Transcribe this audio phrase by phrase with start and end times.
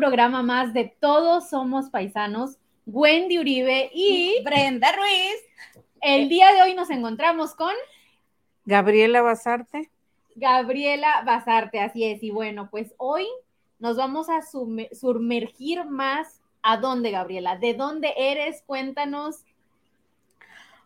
[0.00, 2.56] programa más de Todos Somos Paisanos.
[2.86, 5.84] Wendy Uribe y Brenda Ruiz.
[6.00, 7.74] El día de hoy nos encontramos con
[8.64, 9.90] Gabriela Basarte.
[10.36, 12.22] Gabriela Basarte, así es.
[12.22, 13.26] Y bueno, pues hoy
[13.78, 16.40] nos vamos a sumergir más.
[16.62, 17.58] ¿A dónde, Gabriela?
[17.58, 18.62] ¿De dónde eres?
[18.64, 19.44] Cuéntanos.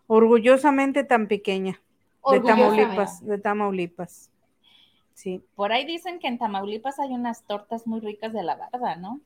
[0.07, 1.81] Orgullosamente tan pequeña.
[2.29, 4.29] De Tamaulipas, de Tamaulipas.
[5.15, 5.41] Sí.
[5.55, 9.21] Por ahí dicen que en Tamaulipas hay unas tortas muy ricas de la barda, ¿no?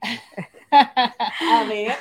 [0.70, 1.96] a ver.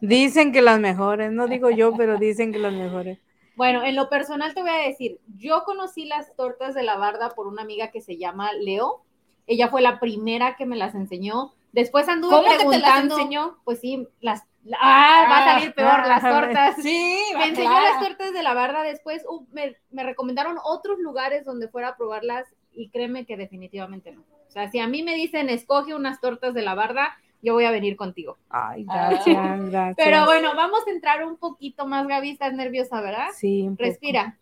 [0.00, 3.18] Dicen que las mejores, no digo yo, pero dicen que las mejores.
[3.56, 7.30] Bueno, en lo personal te voy a decir, yo conocí las tortas de la barda
[7.30, 9.02] por una amiga que se llama Leo.
[9.46, 11.54] Ella fue la primera que me las enseñó.
[11.72, 12.70] Después anduve ¿Cómo preguntando.
[12.70, 13.56] Que te las enseñó?
[13.64, 14.44] Pues sí, las
[14.80, 16.76] Ah, va a salir peor las tortas.
[16.82, 18.82] Sí, me enseñó las tortas de la barda.
[18.82, 24.12] Después uh, me, me, recomendaron otros lugares donde fuera a probarlas y créeme que definitivamente
[24.12, 24.20] no.
[24.20, 27.64] O sea, si a mí me dicen escoge unas tortas de la barda, yo voy
[27.64, 28.38] a venir contigo.
[28.48, 29.26] Ay, gracias,
[29.70, 29.96] gracias.
[29.96, 32.30] Pero bueno, vamos a entrar un poquito más, Gaby.
[32.30, 33.28] Estás nerviosa, ¿verdad?
[33.34, 33.68] Sí.
[33.76, 34.36] Respira.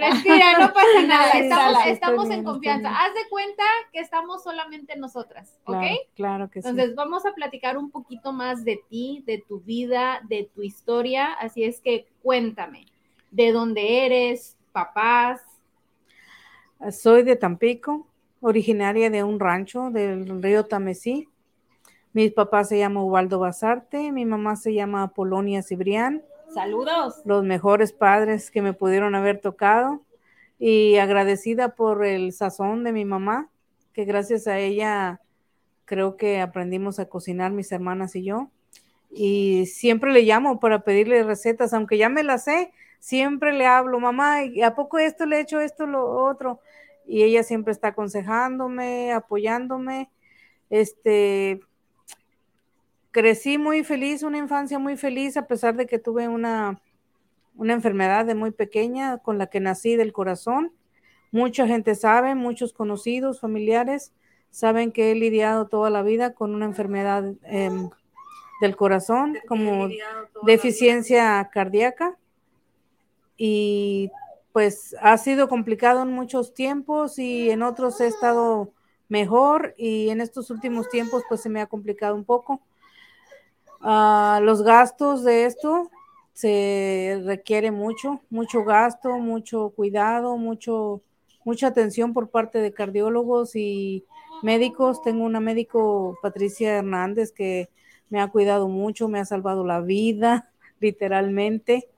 [0.00, 1.88] Respira, no pasa nada.
[1.88, 2.90] Estamos, en confianza.
[2.90, 3.62] Haz de cuenta
[3.92, 5.84] que estamos solamente nosotras, ¿ok?
[6.14, 6.68] Claro, que sí.
[6.68, 11.32] Entonces vamos a platicar un poquito más de ti, de tu vida, de tu historia.
[11.34, 12.86] Así es que cuéntame,
[13.30, 14.56] ¿de dónde eres?
[14.72, 15.40] ¿Papás?
[16.90, 18.06] Soy de Tampico,
[18.40, 21.28] originaria de un rancho del río Tamesí.
[22.12, 26.22] Mi papá se llama Ubaldo Basarte, mi mamá se llama Polonia Cibrián.
[26.52, 27.22] Saludos.
[27.24, 30.02] Los mejores padres que me pudieron haber tocado
[30.58, 33.48] y agradecida por el sazón de mi mamá,
[33.92, 35.20] que gracias a ella
[35.84, 38.50] creo que aprendimos a cocinar mis hermanas y yo.
[39.10, 44.00] Y siempre le llamo para pedirle recetas, aunque ya me las sé, siempre le hablo,
[44.00, 46.60] mamá, ¿a poco esto le he hecho esto, lo otro?
[47.06, 50.10] Y ella siempre está aconsejándome, apoyándome.
[50.68, 51.60] Este,
[53.10, 56.80] crecí muy feliz, una infancia muy feliz, a pesar de que tuve una,
[57.56, 60.72] una enfermedad de muy pequeña con la que nací del corazón.
[61.32, 64.12] Mucha gente sabe, muchos conocidos, familiares,
[64.50, 67.88] saben que he lidiado toda la vida con una enfermedad em,
[68.60, 69.88] del corazón, como
[70.42, 72.16] deficiencia cardíaca.
[73.36, 74.10] Y
[74.52, 78.72] pues ha sido complicado en muchos tiempos y en otros he estado
[79.08, 82.60] mejor y en estos últimos tiempos pues se me ha complicado un poco
[83.80, 85.90] Ah, los gastos de esto
[86.34, 91.02] se requiere mucho, mucho gasto, mucho cuidado, mucho,
[91.44, 94.04] mucha atención por parte de cardiólogos y
[94.42, 95.02] médicos.
[95.02, 97.70] Tengo una médico, Patricia Hernández, que
[98.10, 101.88] me ha cuidado mucho, me ha salvado la vida, literalmente.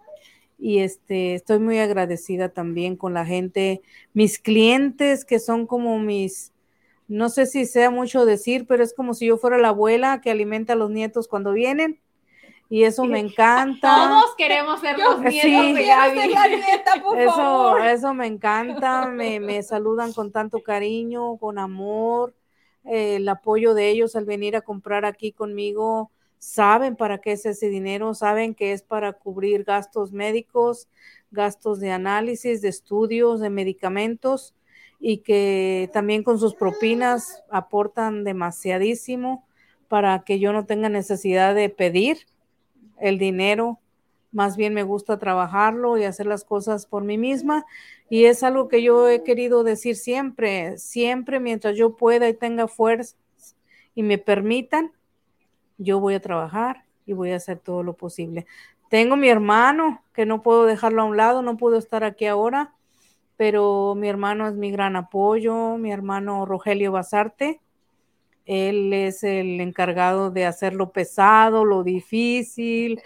[0.59, 3.83] Y este, estoy muy agradecida también con la gente,
[4.15, 6.52] mis clientes que son como mis,
[7.09, 10.31] no sé si sea mucho decir, pero es como si yo fuera la abuela que
[10.31, 12.01] alimenta a los nietos cuando vienen.
[12.69, 14.09] Y eso me encanta.
[14.09, 15.75] Todos queremos ser los nietos
[17.13, 19.09] de eso, Eso me encanta.
[19.09, 22.35] Me, me, saludan con tanto cariño, con amor.
[22.85, 26.11] Eh, el apoyo de ellos al venir a comprar aquí conmigo.
[26.39, 30.89] Saben para qué es ese dinero, saben que es para cubrir gastos médicos,
[31.31, 34.55] gastos de análisis, de estudios, de medicamentos
[35.05, 39.45] y que también con sus propinas aportan demasiadísimo
[39.89, 42.19] para que yo no tenga necesidad de pedir
[43.01, 43.81] el dinero.
[44.31, 47.67] Más bien me gusta trabajarlo y hacer las cosas por mí misma.
[48.09, 52.69] Y es algo que yo he querido decir siempre, siempre mientras yo pueda y tenga
[52.69, 53.17] fuerzas
[53.97, 54.93] y me permitan,
[55.79, 58.47] yo voy a trabajar y voy a hacer todo lo posible.
[58.89, 62.73] Tengo mi hermano, que no puedo dejarlo a un lado, no puedo estar aquí ahora,
[63.43, 67.61] pero mi hermano es mi gran apoyo, mi hermano Rogelio Basarte.
[68.47, 73.03] Él es el encargado de hacer lo pesado, lo difícil,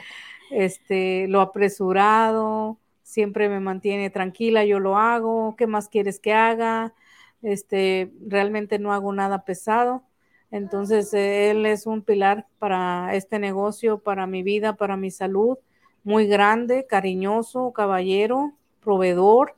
[0.51, 2.77] este, lo apresurado.
[3.03, 5.57] Siempre me mantiene tranquila, yo lo hago.
[5.57, 6.93] ¿Qué más quieres que haga?
[7.41, 10.03] Este, realmente no hago nada pesado.
[10.51, 15.57] Entonces, él es un pilar para este negocio, para mi vida, para mi salud,
[16.05, 18.53] muy grande, cariñoso, caballero,
[18.83, 19.56] proveedor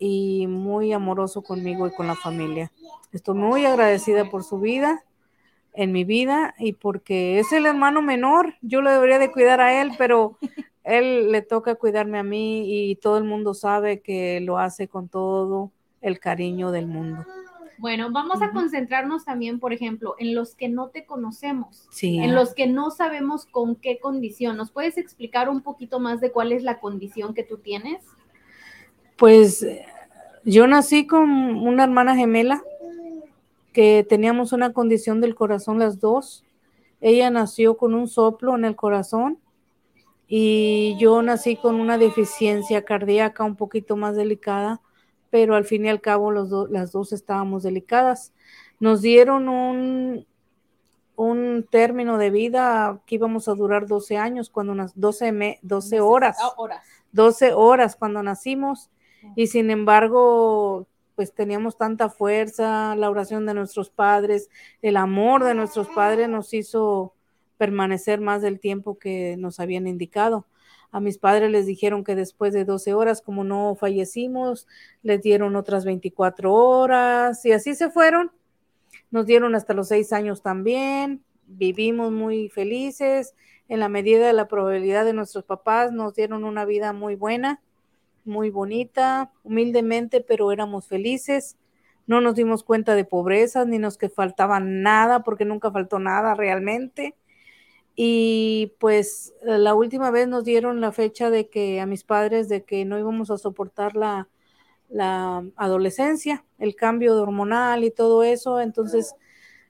[0.00, 2.72] y muy amoroso conmigo y con la familia.
[3.12, 5.04] Estoy muy agradecida por su vida
[5.74, 9.80] en mi vida y porque es el hermano menor, yo le debería de cuidar a
[9.80, 10.38] él, pero
[10.84, 15.08] él le toca cuidarme a mí y todo el mundo sabe que lo hace con
[15.08, 15.70] todo
[16.00, 17.24] el cariño del mundo.
[17.78, 22.18] Bueno, vamos a concentrarnos también, por ejemplo, en los que no te conocemos, sí.
[22.18, 24.58] en los que no sabemos con qué condición.
[24.58, 28.04] ¿Nos puedes explicar un poquito más de cuál es la condición que tú tienes?
[29.20, 29.66] Pues
[30.46, 32.64] yo nací con una hermana gemela
[33.74, 36.42] que teníamos una condición del corazón las dos.
[37.02, 39.38] Ella nació con un soplo en el corazón
[40.26, 44.80] y yo nací con una deficiencia cardíaca un poquito más delicada,
[45.28, 48.32] pero al fin y al cabo los las dos estábamos delicadas.
[48.78, 50.26] Nos dieron un,
[51.16, 56.38] un término de vida que íbamos a durar 12 años, cuando unas 12, 12 horas,
[56.56, 56.82] horas,
[57.12, 58.88] 12 horas cuando nacimos
[59.36, 60.86] y sin embargo
[61.20, 64.48] pues teníamos tanta fuerza, la oración de nuestros padres,
[64.80, 67.12] el amor de nuestros padres nos hizo
[67.58, 70.46] permanecer más del tiempo que nos habían indicado.
[70.92, 74.66] A mis padres les dijeron que después de 12 horas, como no fallecimos,
[75.02, 78.32] les dieron otras 24 horas y así se fueron.
[79.10, 81.22] Nos dieron hasta los seis años también.
[81.46, 83.34] Vivimos muy felices.
[83.68, 87.60] En la medida de la probabilidad de nuestros papás, nos dieron una vida muy buena
[88.24, 91.56] muy bonita, humildemente, pero éramos felices.
[92.06, 96.34] No nos dimos cuenta de pobreza ni nos que faltaba nada, porque nunca faltó nada
[96.34, 97.16] realmente.
[97.94, 102.64] Y pues la última vez nos dieron la fecha de que a mis padres de
[102.64, 104.28] que no íbamos a soportar la,
[104.88, 108.60] la adolescencia, el cambio hormonal y todo eso.
[108.60, 109.14] Entonces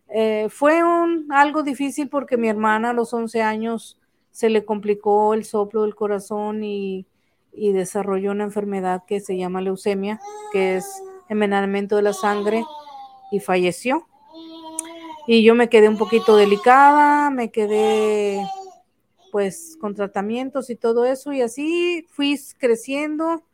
[0.09, 3.99] eh, fue un, algo difícil porque mi hermana a los 11 años
[4.31, 7.07] se le complicó el soplo del corazón y
[7.53, 10.21] y desarrolló una enfermedad que se llama leucemia,
[10.53, 12.65] que es envenenamiento de la sangre,
[13.31, 14.07] y falleció.
[15.27, 18.45] Y yo me quedé un poquito delicada, me quedé
[19.31, 23.45] pues con tratamientos y todo eso, y así fui creciendo.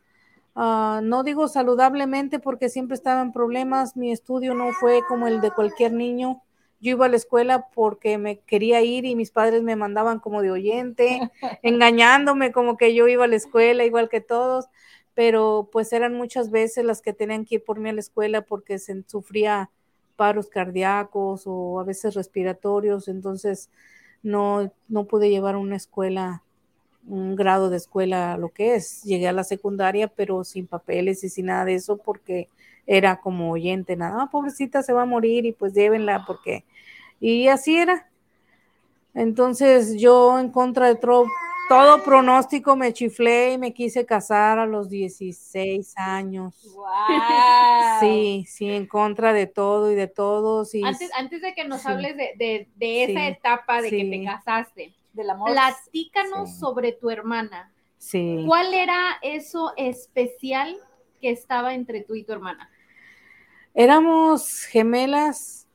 [0.55, 5.39] Ah, no digo saludablemente porque siempre estaba en problemas, mi estudio no fue como el
[5.39, 6.41] de cualquier niño,
[6.79, 10.41] yo iba a la escuela porque me quería ir y mis padres me mandaban como
[10.41, 11.19] de oyente,
[11.63, 14.65] engañándome como que yo iba a la escuela igual que todos,
[15.13, 18.41] pero pues eran muchas veces las que tenían que ir por mí a la escuela
[18.41, 19.71] porque se sufría
[20.15, 23.69] paros cardíacos o a veces respiratorios, entonces
[24.21, 26.43] no, no pude llevar una escuela,
[27.07, 29.03] un grado de escuela, lo que es.
[29.03, 32.49] Llegué a la secundaria, pero sin papeles y sin nada de eso porque
[32.87, 36.63] era como oyente, nada, ah, pobrecita se va a morir y pues llévenla porque...
[37.19, 38.09] Y así era.
[39.13, 41.25] Entonces yo en contra de todo,
[41.67, 46.55] todo pronóstico me chiflé y me quise casar a los 16 años.
[47.99, 50.73] Sí, sí, en contra de todo y de todos.
[50.75, 55.29] Y, antes, antes de que nos hables de, esa etapa de que te casaste, del
[55.31, 55.51] amor.
[55.51, 57.71] Platícanos sobre tu hermana.
[57.97, 58.43] Sí.
[58.45, 60.77] ¿Cuál era eso especial
[61.19, 62.69] que estaba entre tú y tu hermana?
[63.79, 65.67] Éramos gemelas,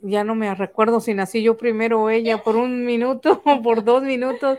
[0.00, 3.84] ya no me recuerdo si nací yo primero o ella por un minuto o por
[3.84, 4.58] dos minutos,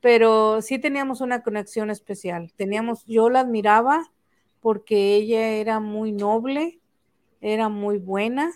[0.00, 2.52] pero sí teníamos una conexión especial.
[2.54, 4.12] Teníamos, yo la admiraba
[4.60, 6.78] porque ella era muy noble,
[7.40, 8.52] era muy buena,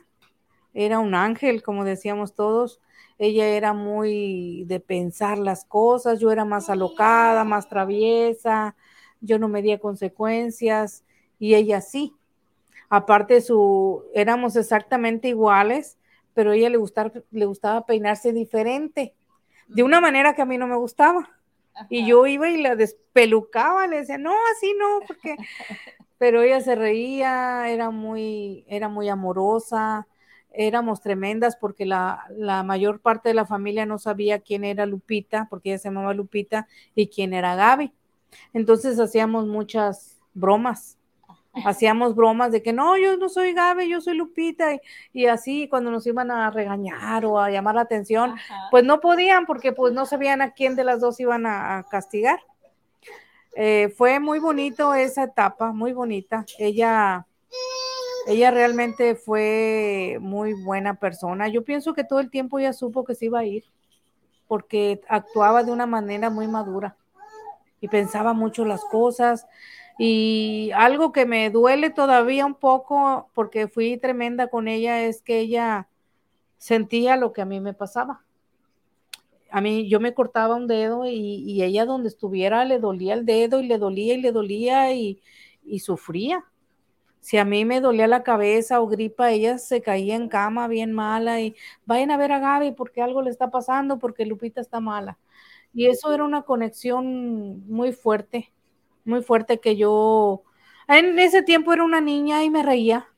[0.73, 2.81] era un ángel, como decíamos todos.
[3.19, 8.77] Ella era muy de pensar las cosas, yo era más alocada, más traviesa,
[9.21, 11.03] yo no medía consecuencias
[11.44, 12.15] y ella sí.
[12.89, 15.98] Aparte su, éramos exactamente iguales,
[16.32, 19.13] pero a ella le gustaba, le gustaba peinarse diferente,
[19.69, 21.29] de una manera que a mí no me gustaba.
[21.91, 25.36] Y yo iba y la despelucaba, le decía, no, así no, porque,
[26.17, 30.06] pero ella se reía, era muy, era muy amorosa,
[30.51, 35.46] éramos tremendas porque la, la, mayor parte de la familia no sabía quién era Lupita,
[35.51, 37.93] porque ella se llamaba Lupita, y quién era Gaby.
[38.55, 40.96] Entonces hacíamos muchas bromas
[41.65, 44.77] hacíamos bromas de que no, yo no soy Gabe, yo soy Lupita,
[45.13, 48.34] y, así cuando nos iban a regañar o a llamar la atención,
[48.70, 52.41] pues no podían porque pues no sabían a quién de las dos iban a, castigar.
[53.56, 56.44] Eh, fue muy bonito esa etapa, muy bonita.
[56.58, 57.27] Ella,
[58.27, 61.46] ella realmente fue muy buena persona.
[61.49, 63.65] Yo pienso que todo el tiempo ella supo que se iba a ir
[64.49, 66.96] porque actuaba de una manera muy madura
[67.81, 69.46] y pensaba mucho las cosas
[69.98, 75.39] y algo que me duele todavía un poco, porque fui tremenda con ella, es que
[75.39, 75.89] ella
[76.58, 78.24] sentía lo que a mí me pasaba.
[79.51, 83.60] A mí yo me cortaba un dedo y, ella donde estuviera le dolía el dedo
[83.60, 85.20] y le dolía y le dolía y,
[85.65, 86.44] y sufría.
[87.20, 90.93] Si a mí me dolía la cabeza o gripa, ella se caía en cama bien
[90.93, 91.55] mala y
[91.86, 95.19] vayan a ver a Gaby porque algo le está pasando, porque Lupita está mala.
[95.72, 98.53] Y eso era una conexión muy fuerte
[99.05, 100.43] muy fuerte que yo,
[100.89, 103.08] en ese tiempo era una niña y me reía.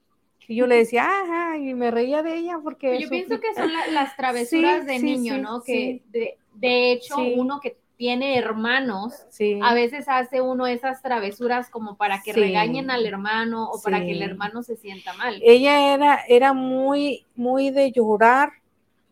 [0.49, 3.01] Y yo le decía, ajá, y me reía de ella porque...
[3.01, 5.63] Yo pienso que son las travesuras de niño, ¿no?
[5.63, 9.15] Que de, hecho uno que tiene hermanos,
[9.63, 14.13] a veces hace uno esas travesuras como para que regañen al hermano o para que
[14.13, 15.41] el hermano se sienta mal.
[15.43, 18.53] Ella era, era muy, muy de llorar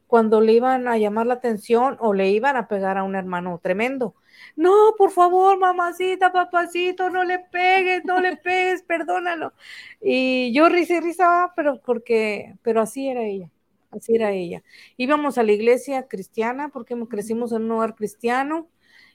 [0.07, 3.59] cuando le iban a llamar la atención o le iban a pegar a un hermano
[3.61, 4.14] tremendo.
[4.56, 9.52] No, por favor, mamacita, papacito, no le pegues, no le pegues, perdónalo.
[10.00, 13.50] Y yo risa y risa, pero porque, pero así era ella,
[13.90, 14.62] así era ella.
[14.96, 18.68] Íbamos a la iglesia cristiana porque crecimos en un hogar cristiano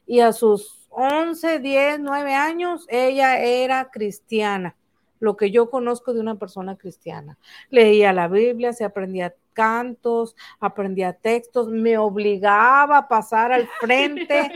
[0.05, 4.75] y a sus 11, 10, 9 años ella era cristiana,
[5.19, 7.37] lo que yo conozco de una persona cristiana.
[7.69, 14.51] Leía la Biblia, se aprendía cantos, aprendía textos, me obligaba a pasar al frente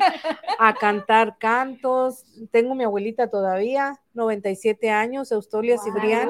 [0.59, 2.23] a cantar cantos.
[2.51, 6.29] Tengo mi abuelita todavía, 97 años, Eustolia Cibrián.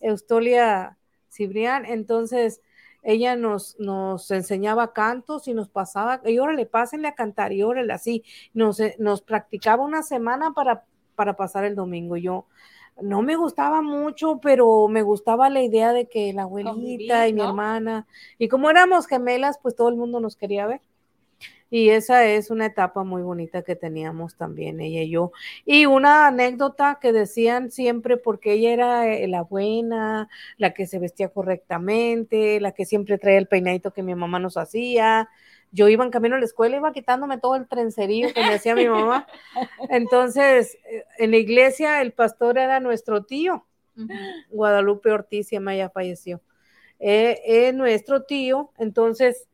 [0.00, 0.96] Eustolia
[1.30, 2.62] Cibrián, entonces
[3.02, 7.92] ella nos, nos enseñaba cantos y nos pasaba, y órale, pásenle a cantar, y órale,
[7.92, 8.24] así,
[8.54, 12.16] nos, nos practicaba una semana para, para pasar el domingo.
[12.16, 12.46] Yo,
[13.02, 17.42] no me gustaba mucho, pero me gustaba la idea de que la abuelita y mi
[17.42, 18.06] hermana,
[18.38, 20.80] y como éramos gemelas, pues todo el mundo nos quería ver.
[21.70, 25.32] Y esa es una etapa muy bonita que teníamos también ella y yo.
[25.64, 31.00] Y una anécdota que decían siempre, porque ella era eh, la buena, la que se
[31.00, 35.28] vestía correctamente, la que siempre traía el peinadito que mi mamá nos hacía,
[35.74, 38.76] yo iba en camino a la escuela, iba quitándome todo el trencerío que me hacía
[38.76, 39.26] mi mamá.
[39.90, 43.66] Entonces, eh, en la iglesia el pastor era nuestro tío,
[44.50, 46.40] Guadalupe Ortiz, y ya falleció.
[47.00, 49.48] Es eh, nuestro tío, entonces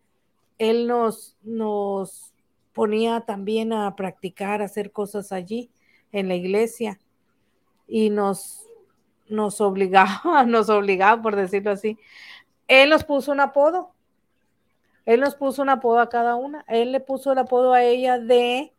[0.59, 2.35] él nos, nos
[2.75, 5.71] ponía también a practicar, a hacer cosas allí
[6.13, 7.01] en la iglesia
[7.89, 8.67] y nos,
[9.27, 11.99] nos obligaba, nos obligaba, por decirlo así.
[12.69, 13.95] Él nos puso un apodo,
[15.11, 16.65] él nos puso un apodo a cada una.
[16.69, 18.73] Él le puso el apodo a ella de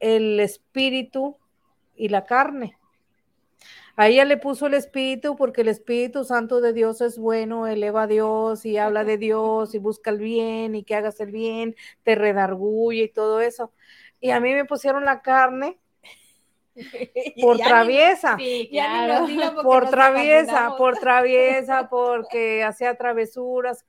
[0.00, 1.38] el espíritu
[1.96, 2.76] y la carne.
[3.96, 8.02] A ella le puso el espíritu porque el Espíritu Santo de Dios es bueno, eleva
[8.02, 11.74] a Dios y habla de Dios y busca el bien y que hagas el bien,
[12.02, 13.72] te redarguye y todo eso.
[14.20, 15.78] Y a mí me pusieron la carne
[17.40, 18.36] por traviesa,
[19.62, 23.84] por traviesa, por traviesa, porque hacía travesuras,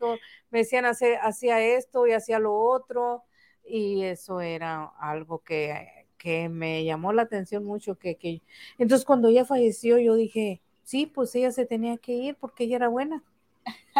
[0.49, 3.23] me decían hacía esto y hacía lo otro,
[3.65, 8.41] y eso era algo que, que me llamó la atención mucho, que, que
[8.77, 12.77] entonces cuando ella falleció yo dije, sí, pues ella se tenía que ir porque ella
[12.77, 13.23] era buena,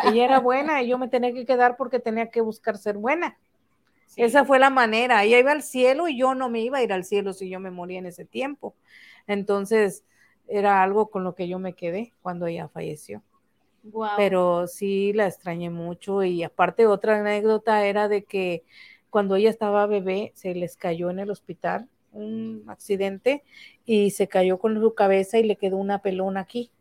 [0.04, 3.38] ella era buena y yo me tenía que quedar porque tenía que buscar ser buena.
[4.16, 5.24] Esa fue la manera.
[5.24, 7.60] Ella iba al cielo y yo no me iba a ir al cielo si yo
[7.60, 8.76] me moría en ese tiempo.
[9.28, 10.04] Entonces,
[10.48, 13.24] era algo con lo que yo me quedé cuando ella falleció.
[14.16, 18.64] Pero sí la extrañé mucho y aparte otra anécdota era de que
[19.10, 23.44] cuando ella estaba bebé se les cayó en el hospital un accidente
[23.86, 26.72] y se cayó con su cabeza y le quedó una pelona aquí.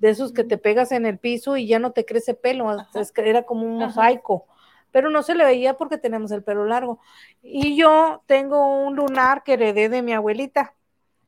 [0.00, 2.76] De esos que te pegas en el piso y ya no te crece pelo,
[3.16, 4.46] era como un mosaico
[4.92, 7.00] pero no se le veía porque tenemos el pelo largo.
[7.42, 10.74] Y yo tengo un lunar que heredé de mi abuelita,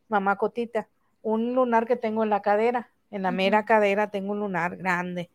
[0.08, 0.86] mamá Cotita,
[1.22, 5.30] un lunar que tengo en la cadera, en la mera cadera tengo un lunar grande.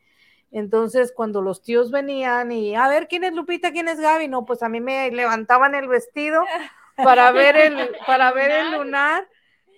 [0.51, 3.71] Entonces, cuando los tíos venían y, a ver, ¿quién es Lupita?
[3.71, 4.27] ¿Quién es Gaby?
[4.27, 6.43] No, pues a mí me levantaban el vestido
[6.95, 9.27] para ver el, para ver el lunar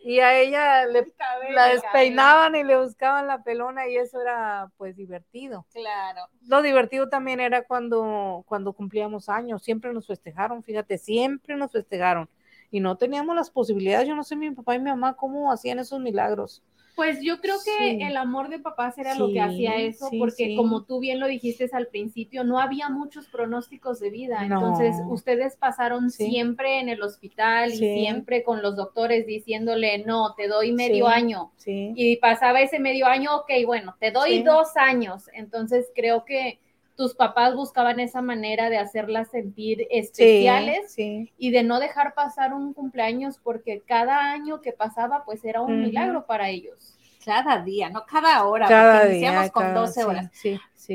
[0.03, 1.13] y a ella le,
[1.51, 5.65] la despeinaban y le buscaban la pelona y eso era pues divertido.
[5.72, 6.22] Claro.
[6.48, 12.29] Lo divertido también era cuando, cuando cumplíamos años, siempre nos festejaron, fíjate, siempre nos festejaron
[12.72, 15.79] y no teníamos las posibilidades, yo no sé mi papá y mi mamá cómo hacían
[15.79, 16.63] esos milagros.
[17.01, 20.84] Pues yo creo que el amor de papás era lo que hacía eso, porque como
[20.84, 24.46] tú bien lo dijiste al principio, no había muchos pronósticos de vida.
[24.46, 30.48] Entonces, ustedes pasaron siempre en el hospital y siempre con los doctores diciéndole, no, te
[30.48, 31.51] doy medio año.
[31.65, 35.24] Y pasaba ese medio año, ok, bueno, te doy dos años.
[35.34, 36.60] Entonces, creo que
[37.01, 42.74] tus papás buscaban esa manera de hacerlas sentir especiales y de no dejar pasar un
[42.74, 46.96] cumpleaños porque cada año que pasaba pues era un milagro para ellos.
[47.25, 50.31] Cada día, no cada hora, porque iniciamos con 12 horas.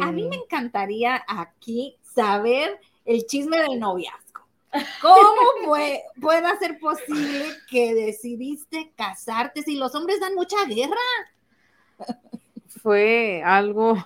[0.01, 4.47] A mí me encantaría aquí saber el chisme del noviazgo.
[5.03, 10.95] ¿Cómo puede, puede ser posible que decidiste casarte si los hombres dan mucha guerra?
[12.81, 13.97] Fue algo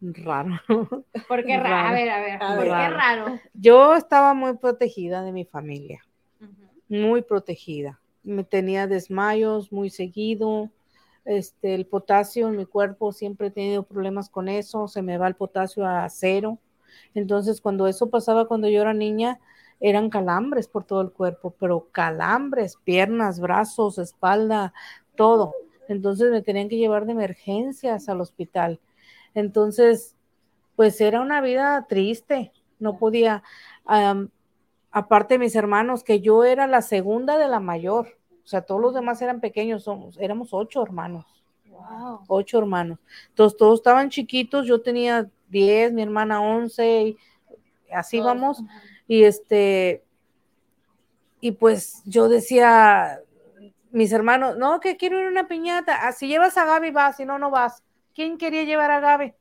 [0.00, 0.60] raro.
[1.28, 1.88] ¿Por qué raro?
[1.88, 3.40] A ver, a ver, ¿por qué raro?
[3.54, 6.04] Yo estaba muy protegida de mi familia,
[6.88, 8.00] muy protegida.
[8.22, 10.70] Me tenía desmayos muy seguido.
[11.24, 15.26] Este, el potasio en mi cuerpo siempre he tenido problemas con eso, se me va
[15.26, 16.58] el potasio a cero.
[17.14, 19.40] Entonces, cuando eso pasaba cuando yo era niña,
[19.80, 24.72] eran calambres por todo el cuerpo, pero calambres, piernas, brazos, espalda,
[25.16, 25.54] todo.
[25.88, 28.80] Entonces me tenían que llevar de emergencias al hospital.
[29.36, 30.16] Entonces,
[30.76, 33.42] pues era una vida triste, no podía,
[34.90, 38.80] aparte de mis hermanos, que yo era la segunda de la mayor, o sea, todos
[38.80, 41.26] los demás eran pequeños, somos, éramos ocho hermanos.
[42.28, 42.98] Ocho hermanos.
[43.28, 47.18] Entonces, todos estaban chiquitos, yo tenía diez, mi hermana once, y
[47.92, 48.64] así vamos.
[49.06, 50.02] Y este,
[51.40, 53.20] y pues yo decía,
[53.90, 56.08] mis hermanos, no, que quiero ir a una piñata.
[56.08, 57.82] Ah, si llevas a Gaby, vas, si no, no vas.
[58.16, 59.34] ¿Quién quería llevar a Gaby?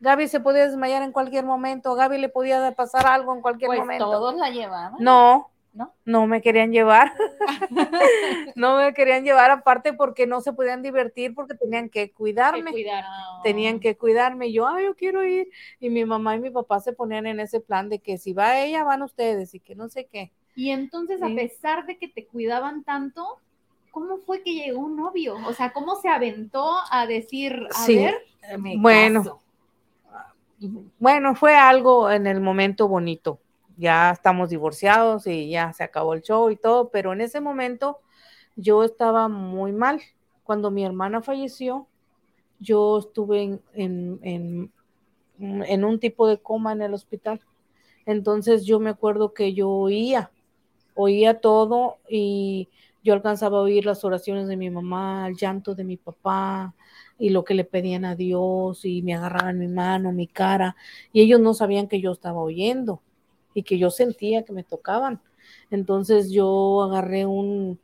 [0.00, 3.80] Gaby se podía desmayar en cualquier momento, Gaby le podía pasar algo en cualquier pues
[3.80, 4.10] momento.
[4.10, 4.94] Todos la llevaban.
[4.98, 5.92] No, ¿no?
[6.06, 7.12] No me querían llevar.
[8.56, 12.72] no me querían llevar aparte porque no se podían divertir porque tenían que cuidarme.
[13.42, 14.52] Tenían que cuidarme.
[14.52, 15.50] Yo, ay, yo quiero ir.
[15.78, 18.58] Y mi mamá y mi papá se ponían en ese plan de que si va
[18.58, 20.32] ella, van ustedes y que no sé qué.
[20.54, 23.38] Y entonces, a pesar de que te cuidaban tanto,
[23.90, 25.36] ¿cómo fue que llegó un novio?
[25.46, 28.14] O sea, ¿cómo se aventó a decir, a ver?
[28.78, 29.40] bueno.
[30.98, 33.38] Bueno, fue algo en el momento bonito
[33.78, 38.00] ya estamos divorciados y ya se acabó el show y todo, pero en ese momento
[38.56, 40.02] yo estaba muy mal.
[40.42, 41.86] Cuando mi hermana falleció,
[42.58, 44.70] yo estuve en,
[45.38, 47.40] en, un tipo de coma en el hospital.
[48.04, 50.32] Entonces yo me acuerdo que yo oía,
[50.94, 52.68] oía todo y
[53.08, 56.74] yo alcanzaba a oír las oraciones de mi mamá, el llanto de mi papá
[57.18, 60.76] y lo que le pedían a Dios y me agarraban mi mano, mi cara
[61.10, 63.00] y ellos no sabían que yo estaba oyendo
[63.54, 65.22] y que yo sentía que me tocaban.
[65.70, 67.80] Entonces yo agarré un,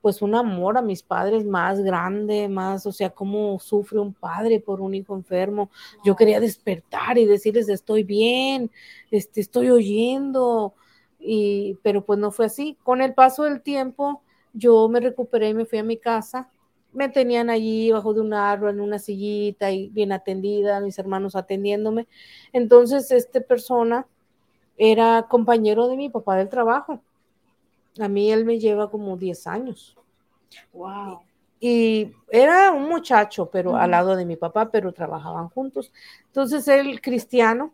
[0.00, 4.60] pues un amor a mis padres más grande, más, o sea, cómo sufre un padre
[4.60, 5.72] por un hijo enfermo.
[6.04, 8.70] Yo quería despertar y decirles, estoy bien,
[9.10, 10.74] este, estoy oyendo,
[11.18, 12.78] y, pero pues no fue así.
[12.84, 16.50] Con el paso del tiempo, yo me recuperé y me fui a mi casa.
[16.92, 21.36] Me tenían allí bajo de un árbol, en una sillita y bien atendida, mis hermanos
[21.36, 22.06] atendiéndome.
[22.52, 24.06] Entonces, esta persona
[24.76, 27.02] era compañero de mi papá del trabajo.
[27.98, 29.96] A mí él me lleva como 10 años.
[30.72, 31.20] Wow.
[31.60, 35.92] Y era un muchacho, pero al lado de mi papá, pero trabajaban juntos.
[36.26, 37.72] Entonces él, cristiano,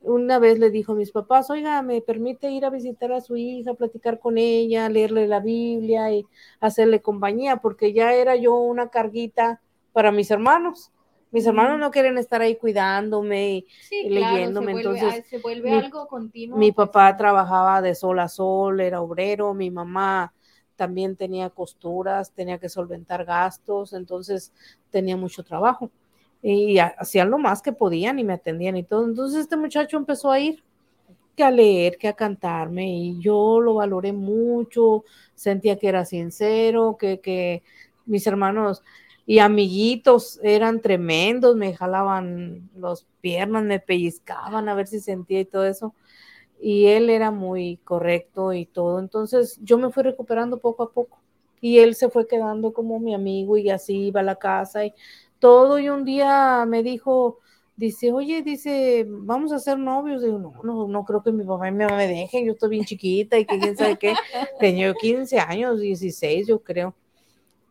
[0.00, 3.36] una vez le dijo a mis papás, oiga, ¿me permite ir a visitar a su
[3.36, 6.26] hija, platicar con ella, leerle la Biblia y
[6.58, 7.56] hacerle compañía?
[7.56, 9.60] Porque ya era yo una carguita
[9.92, 10.90] para mis hermanos.
[11.32, 16.58] Mis hermanos no quieren estar ahí cuidándome y leyéndome, entonces se vuelve algo continuo.
[16.58, 16.88] Mi pues.
[16.88, 20.32] papá trabajaba de sol a sol, era obrero, mi mamá
[20.74, 24.52] también tenía costuras, tenía que solventar gastos, entonces
[24.90, 25.90] tenía mucho trabajo
[26.42, 29.04] y hacían lo más que podían y me atendían y todo.
[29.06, 30.62] Entonces este muchacho empezó a ir
[31.36, 36.96] que a leer, que a cantarme y yo lo valoré mucho, sentía que era sincero,
[36.98, 37.62] que, que
[38.06, 38.82] mis hermanos
[39.26, 45.44] y amiguitos eran tremendos, me jalaban los piernas, me pellizcaban a ver si sentía y
[45.44, 45.94] todo eso.
[46.60, 48.98] Y él era muy correcto y todo.
[48.98, 51.20] Entonces yo me fui recuperando poco a poco.
[51.60, 54.94] Y él se fue quedando como mi amigo y así iba a la casa y
[55.40, 55.80] todo.
[55.80, 57.40] Y un día me dijo,
[57.74, 60.22] dice, oye, dice, vamos a ser novios.
[60.22, 62.70] Digo, no, no, no creo que mi papá y mi mamá me dejen, yo estoy
[62.70, 64.14] bien chiquita y que quién sabe qué.
[64.60, 66.94] Tenía 15 años, 16 yo creo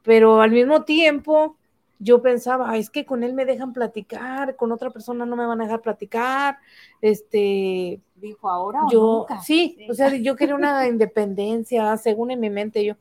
[0.03, 1.55] pero al mismo tiempo
[1.99, 5.61] yo pensaba, es que con él me dejan platicar, con otra persona no me van
[5.61, 6.57] a dejar platicar,
[7.01, 12.85] este, dijo ahora yo, Sí, o sea, yo quería una independencia, según en mi mente
[12.85, 12.95] yo.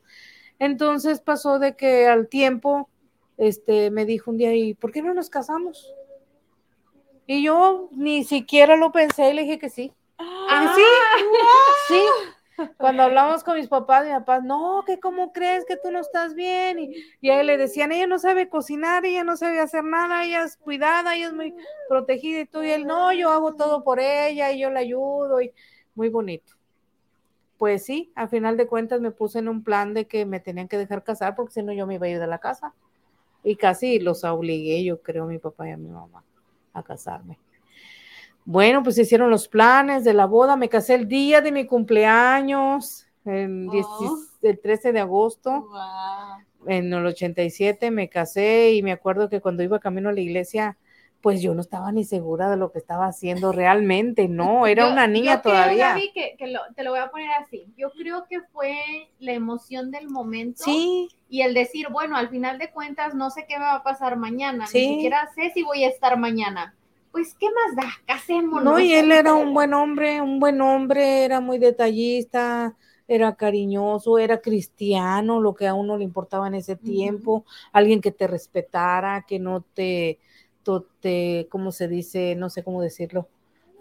[0.58, 2.90] Entonces pasó de que al tiempo,
[3.38, 5.94] este, me dijo un día, ¿y por qué no nos casamos?
[7.26, 9.92] Y yo ni siquiera lo pensé, le dije que sí.
[10.18, 10.82] Ah, sí,
[11.88, 16.00] sí, cuando hablamos con mis papás, mi papá, no, que cómo crees que tú no
[16.00, 16.78] estás bien.
[16.78, 20.24] Y, y a él le decían, ella no sabe cocinar, ella no sabe hacer nada,
[20.24, 21.54] ella es cuidada, ella es muy
[21.88, 22.40] protegida.
[22.40, 25.40] Y tú y él, no, yo hago todo por ella y yo la ayudo.
[25.40, 25.52] Y
[25.94, 26.54] muy bonito.
[27.58, 30.68] Pues sí, al final de cuentas me puse en un plan de que me tenían
[30.68, 32.74] que dejar casar porque si no yo me iba a ir de la casa.
[33.44, 36.24] Y casi los obligué, yo creo, a mi papá y a mi mamá
[36.72, 37.38] a casarme.
[38.44, 40.56] Bueno, pues hicieron los planes de la boda.
[40.56, 43.68] Me casé el día de mi cumpleaños, el,
[44.40, 45.68] 13 de agosto.
[46.66, 50.78] En el 87 me casé y me acuerdo que cuando iba camino a la iglesia,
[51.20, 55.06] pues yo no estaba ni segura de lo que estaba haciendo realmente, no, era una
[55.06, 55.96] niña todavía.
[56.14, 58.76] que, te lo voy a poner así, yo creo que fue
[59.18, 61.08] la emoción del momento sí.
[61.28, 64.16] y el decir, bueno, al final de cuentas no sé qué me va a pasar
[64.16, 66.74] mañana, ni siquiera sé si voy a estar mañana,
[67.10, 67.90] pues, ¿qué más da?
[68.06, 68.62] Casémonos.
[68.62, 72.76] No, y él era un buen hombre, un buen hombre, era muy detallista,
[73.08, 78.12] era cariñoso, era cristiano, lo que a uno le importaba en ese tiempo, alguien que
[78.12, 80.20] te respetara, que no te,
[81.00, 82.34] te, ¿cómo se dice?
[82.36, 83.28] No sé cómo decirlo.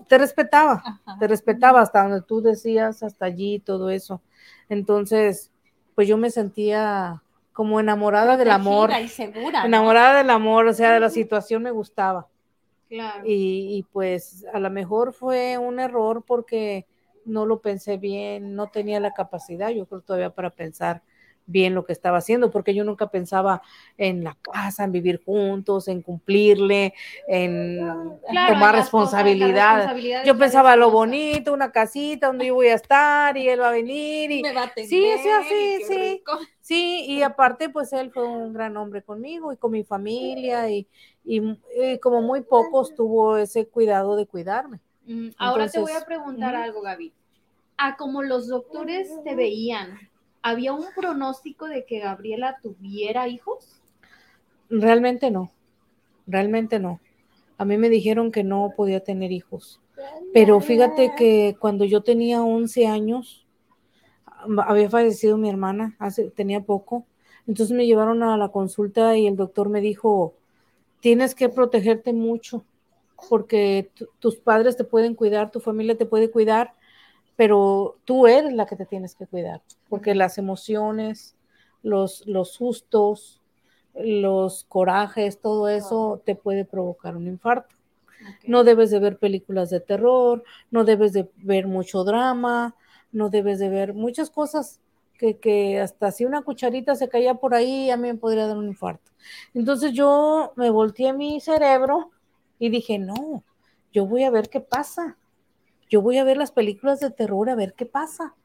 [0.08, 4.22] Te respetaba, te respetaba hasta donde tú decías, hasta allí, todo eso.
[4.70, 5.52] Entonces,
[5.96, 7.22] pues yo me sentía
[7.52, 8.92] como enamorada del amor.
[9.02, 12.28] Y segura, enamorada del amor, o sea, de la situación me gustaba.
[12.88, 13.24] Claro.
[13.26, 16.86] Y, y, pues a lo mejor fue un error porque
[17.26, 21.04] no lo pensé bien, no tenía la capacidad, yo creo todavía para pensar
[21.48, 23.62] bien lo que estaba haciendo, porque yo nunca pensaba
[23.98, 26.94] en la casa, en vivir juntos, en cumplirle,
[27.28, 27.80] en
[28.48, 29.92] tomar responsabilidad.
[30.26, 33.72] Yo pensaba lo bonito, una casita donde yo voy a estar y él va a
[33.72, 36.24] venir y me va a sí, sí, sí, sí.
[36.60, 40.86] Sí, y aparte pues él fue un gran hombre conmigo y con mi familia y,
[42.02, 44.82] como muy pocos tuvo ese cuidado de cuidarme.
[45.06, 47.14] Mm, ahora te voy a preguntar algo, Gaby.
[47.78, 49.98] A como los doctores te veían,
[50.48, 53.82] ¿había un pronóstico de que Gabriela tuviera hijos?
[54.70, 55.52] Realmente no,
[56.26, 57.02] realmente no.
[57.58, 59.82] A mí me dijeron que no podía tener hijos.
[60.34, 63.46] Pero fíjate que cuando yo tenía 11 años,
[64.66, 65.98] había fallecido mi hermana,
[66.36, 67.06] tenía poco.
[67.46, 70.34] Entonces me llevaron a la consulta y el doctor me dijo,
[71.02, 72.64] tienes que protegerte mucho
[73.30, 76.74] porque tus padres te pueden cuidar, tu familia te puede cuidar,
[77.38, 81.38] pero tú eres la que te tienes que cuidar, porque las emociones,
[81.84, 83.42] los, los sustos,
[83.96, 87.76] los corajes, todo eso te puede provocar un infarto.
[88.46, 92.76] No debes de ver películas de terror, no debes de ver mucho drama,
[93.12, 94.82] no debes de ver muchas cosas
[95.20, 98.58] que, que, hasta si una cucharita se caía por ahí, a mí me podría dar
[98.58, 99.12] un infarto.
[99.54, 102.12] Entonces yo me volteé mi cerebro
[102.58, 103.44] y dije, no,
[103.94, 105.18] yo voy a ver qué pasa.
[105.90, 108.36] Yo voy a ver las películas de terror a ver qué pasa.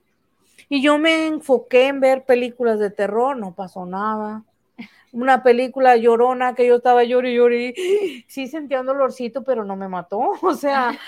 [0.68, 4.44] Y yo me enfoqué en ver películas de terror, no pasó nada.
[5.12, 9.88] Una película llorona que yo estaba llorando y sí sentía un dolorcito, pero no me
[9.88, 10.20] mató.
[10.42, 10.98] O sea,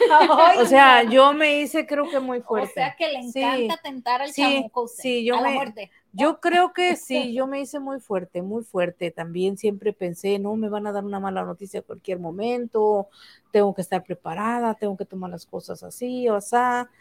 [0.58, 2.70] o sea, yo me hice creo que muy fuerte.
[2.70, 5.90] O sea que le encanta tentar al sí, sí, yo me, muerte.
[6.12, 9.10] Yo creo que sí, yo me hice muy fuerte, muy fuerte.
[9.10, 13.08] También siempre pensé, no, me van a dar una mala noticia a cualquier momento,
[13.50, 16.56] tengo que estar preparada, tengo que tomar las cosas así o así.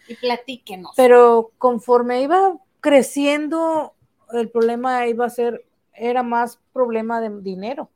[0.08, 0.94] Y platíquenos.
[0.96, 3.94] Pero conforme iba creciendo,
[4.32, 5.64] el problema iba a ser,
[5.96, 7.90] era más problema de dinero.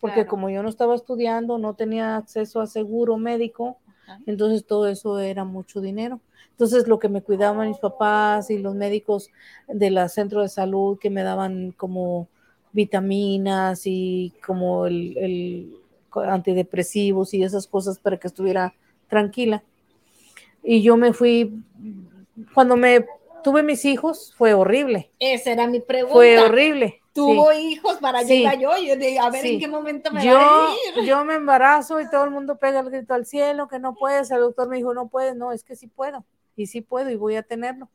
[0.00, 3.78] Porque como yo no estaba estudiando, no tenía acceso a seguro médico,
[4.26, 6.20] entonces todo eso era mucho dinero.
[6.50, 9.30] Entonces, lo que me cuidaban mis papás y los médicos
[9.66, 12.28] de la centro de salud que me daban como
[12.72, 15.74] vitaminas y como el,
[16.14, 18.74] antidepresivos y esas cosas para que estuviera
[19.08, 19.64] tranquila.
[20.62, 21.62] Y yo me fui,
[22.52, 23.06] cuando me
[23.42, 25.10] tuve mis hijos, fue horrible.
[25.18, 26.14] Esa era mi pregunta.
[26.14, 27.00] Fue horrible.
[27.14, 30.74] Tuvo hijos para llegar yo, y a ver en qué momento me yo, va a
[30.98, 31.04] ir.
[31.04, 34.30] Yo me embarazo y todo el mundo pega el grito al cielo, que no puedes.
[34.32, 36.24] El doctor me dijo, no puedes, no, es que sí puedo
[36.56, 37.88] y sí puedo y voy a tenerlo.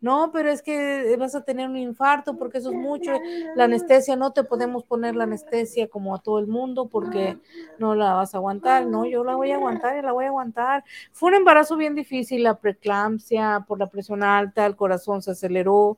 [0.00, 3.12] No, pero es que vas a tener un infarto porque eso es mucho.
[3.56, 7.38] La anestesia, no te podemos poner la anestesia como a todo el mundo porque
[7.78, 8.86] no la vas a aguantar.
[8.86, 10.84] No, yo la voy a aguantar y la voy a aguantar.
[11.10, 15.96] Fue un embarazo bien difícil, la preeclampsia, por la presión alta, el corazón se aceleró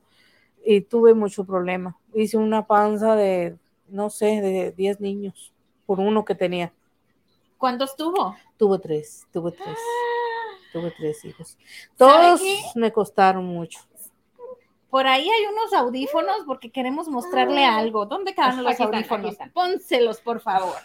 [0.69, 1.97] y tuve mucho problema.
[2.13, 5.53] Hice una panza de, no sé, de 10 niños
[5.85, 6.73] por uno que tenía.
[7.57, 8.35] ¿Cuántos tuvo?
[8.57, 9.77] Tuvo tres, tuvo tres.
[10.73, 11.57] Tuve tres hijos.
[11.95, 12.41] Todos
[12.75, 13.79] me costaron mucho.
[14.89, 17.77] Por ahí hay unos audífonos porque queremos mostrarle ah.
[17.77, 18.05] algo.
[18.05, 19.37] ¿Dónde quedan los audífonos?
[19.53, 20.75] Pónselos, por favor.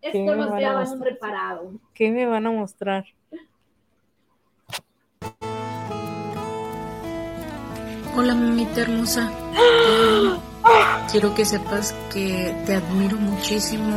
[0.00, 1.72] Esto nos un reparado.
[1.92, 3.04] ¿Qué me van a mostrar?
[8.18, 9.30] Hola, mamita hermosa.
[11.12, 13.94] quiero que sepas que te admiro muchísimo,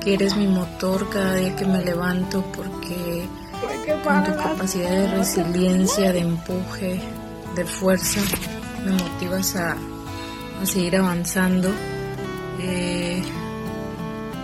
[0.00, 3.28] que eres mi motor cada día que me levanto porque
[4.02, 7.02] con tu capacidad de resiliencia, de empuje,
[7.54, 8.22] de fuerza,
[8.86, 9.76] me motivas a,
[10.64, 11.68] seguir avanzando.
[12.58, 13.22] Eh,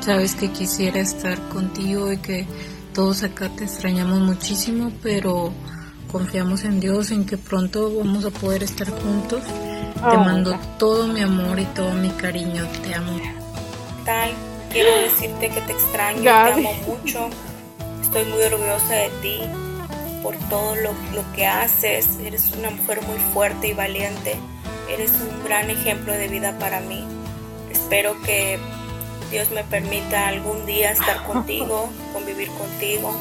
[0.01, 2.47] sabes que quisiera estar contigo y que
[2.92, 5.55] todos acá te extrañamos muchísimo, pero
[6.11, 9.42] confiamos en Dios, en que pronto vamos a poder estar juntos.
[9.44, 13.18] te oh, mando todo mi amor y todo mi cariño, te amo.
[14.05, 14.31] Tal,
[14.73, 17.31] quiero decirte que te extraño, te amo mucho
[18.09, 19.40] Estoy muy orgullosa de ti
[20.23, 20.94] por todo lo,
[21.37, 22.09] que haces.
[22.25, 24.35] Eres una mujer muy fuerte y valiente.
[24.88, 27.05] Eres un gran ejemplo de vida para mí.
[27.71, 28.59] Espero que
[29.31, 33.14] Dios me permita algún día estar contigo, convivir contigo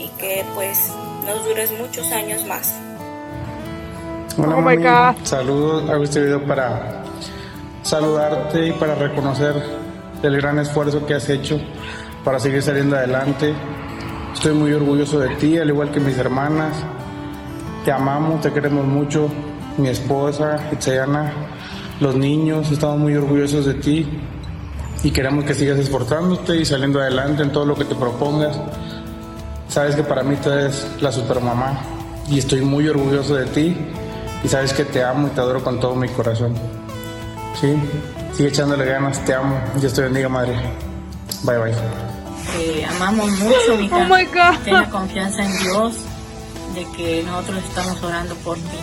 [0.00, 0.90] y que pues
[1.26, 2.74] nos dures muchos años más.
[4.38, 4.84] Hola, oh mami.
[5.24, 7.02] Saludos, hago este video para
[7.82, 9.54] saludarte y para reconocer
[10.22, 11.60] el gran esfuerzo que has hecho
[12.24, 13.54] para seguir saliendo adelante.
[14.32, 16.76] Estoy muy orgulloso de ti, al igual que mis hermanas.
[17.84, 19.28] Te amamos, te queremos mucho.
[19.78, 21.32] Mi esposa, Itzayana,
[22.00, 24.08] los niños, estamos muy orgullosos de ti
[25.02, 28.58] y queremos que sigas esforzándote y saliendo adelante en todo lo que te propongas.
[29.76, 31.78] Sabes que para mí tú eres la supermamá
[32.30, 33.76] y estoy muy orgulloso de ti
[34.42, 36.54] y sabes que te amo y te adoro con todo mi corazón.
[37.60, 37.76] Sí,
[38.32, 39.60] sigue echándole ganas, te amo.
[39.78, 40.54] Dios te bendiga, madre.
[41.42, 41.74] Bye, bye.
[41.74, 44.58] Te amamos mucho, mi Oh my God.
[44.64, 45.94] Ten confianza en Dios
[46.74, 48.78] de que nosotros estamos orando por ti.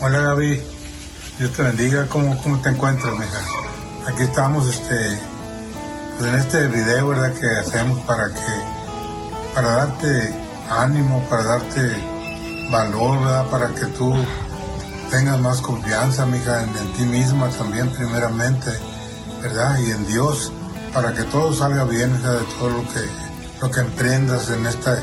[0.00, 0.60] Hola, Gaby.
[1.38, 2.08] Dios te bendiga.
[2.08, 3.40] ¿Cómo, cómo te encuentras, mija?
[4.08, 5.20] Aquí estamos, este,
[6.18, 7.32] pues en este video, ¿verdad?
[7.34, 8.73] Que hacemos para que,
[9.54, 10.34] para darte
[10.68, 12.14] ánimo, para darte
[12.70, 13.48] valor.
[13.50, 14.14] Para que tú
[15.10, 18.70] tengas más confianza, mija, en, ti misma también primeramente,
[19.42, 19.78] ¿verdad?
[19.78, 20.52] Y en Dios,
[20.92, 23.00] para que todo salga bien, hija, de todo lo que,
[23.60, 24.98] lo que emprendas en, esta,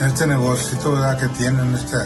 [0.00, 1.18] en este negocio, ¿verdad?
[1.18, 2.04] Que tienen en, esta,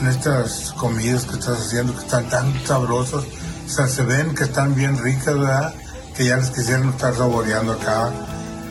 [0.00, 3.24] en estas comidas que estás haciendo, que están tan sabrosas,
[3.66, 5.74] o sea, se ven que están bien ricas, ¿verdad?
[6.16, 8.10] Que ya les quisieran estar saboreando acá.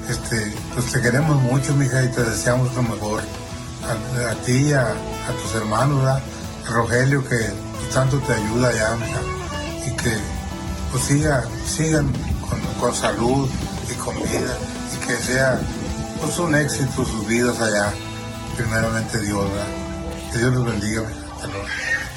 [0.10, 3.22] Este, pues te queremos mucho, mija, y te deseamos lo mejor.
[3.84, 6.06] A, ti a, a tus hermanos.
[6.06, 6.22] A
[6.70, 7.38] Rogelio, que
[7.94, 8.98] tanto te ayuda ya,
[9.86, 10.12] y que
[10.92, 12.12] pues siga, sigan
[12.80, 13.50] con, salud
[13.90, 14.58] y con vida
[14.94, 15.60] y que sea
[16.20, 17.94] pues un éxito sus vidas allá,
[18.56, 19.46] primeramente Dios.
[20.32, 21.04] Que Dios los bendiga,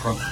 [0.02, 0.22] pronto.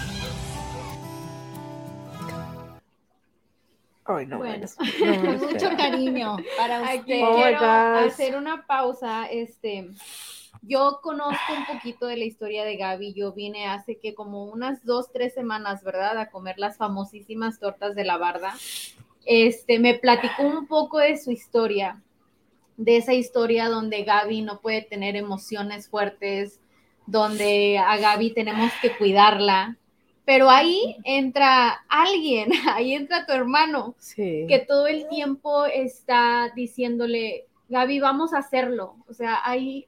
[4.05, 4.67] Ay, no, bueno,
[5.41, 7.05] mucho cariño para usted.
[7.05, 9.91] quiero hacer una pausa, este,
[10.65, 13.15] yo conozco un poquito de la historia de Gaby.
[13.15, 16.19] Yo vine hace que como unas dos, tres semanas, ¿verdad?
[16.19, 18.55] A comer las famosísimas tortas de la barda.
[19.25, 22.01] Este, me platicó un poco de su historia,
[22.77, 26.61] de esa historia donde Gaby no puede tener emociones fuertes,
[27.07, 29.77] donde a Gaby tenemos que cuidarla.
[30.25, 38.01] Pero ahí entra alguien, ahí entra tu hermano, que todo el tiempo está diciéndole, Gaby,
[38.01, 38.97] vamos a hacerlo.
[39.09, 39.87] O sea, hay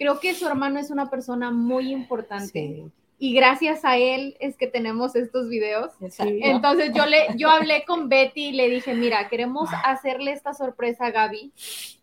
[0.00, 2.90] creo que su hermano es una persona muy importante.
[3.22, 5.92] Y gracias a él es que tenemos estos videos.
[6.18, 11.04] Entonces yo le, yo hablé con Betty y le dije, mira, queremos hacerle esta sorpresa
[11.04, 11.52] a Gaby,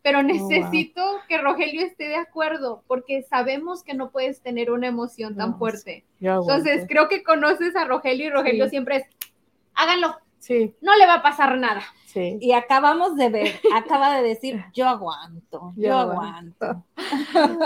[0.03, 4.85] pero oh, necesito que Rogelio esté de acuerdo, porque sabemos que no puedes tener una
[4.85, 6.05] emoción tan fuerte.
[6.21, 9.05] Entonces creo que conoces a Rogelio y Rogelio siempre es,
[9.73, 10.19] háganlo.
[10.39, 10.75] Sí.
[10.81, 11.83] No le va a pasar nada.
[12.15, 16.83] Y acabamos de ver, acaba de decir, yo aguanto, yo, aguanto.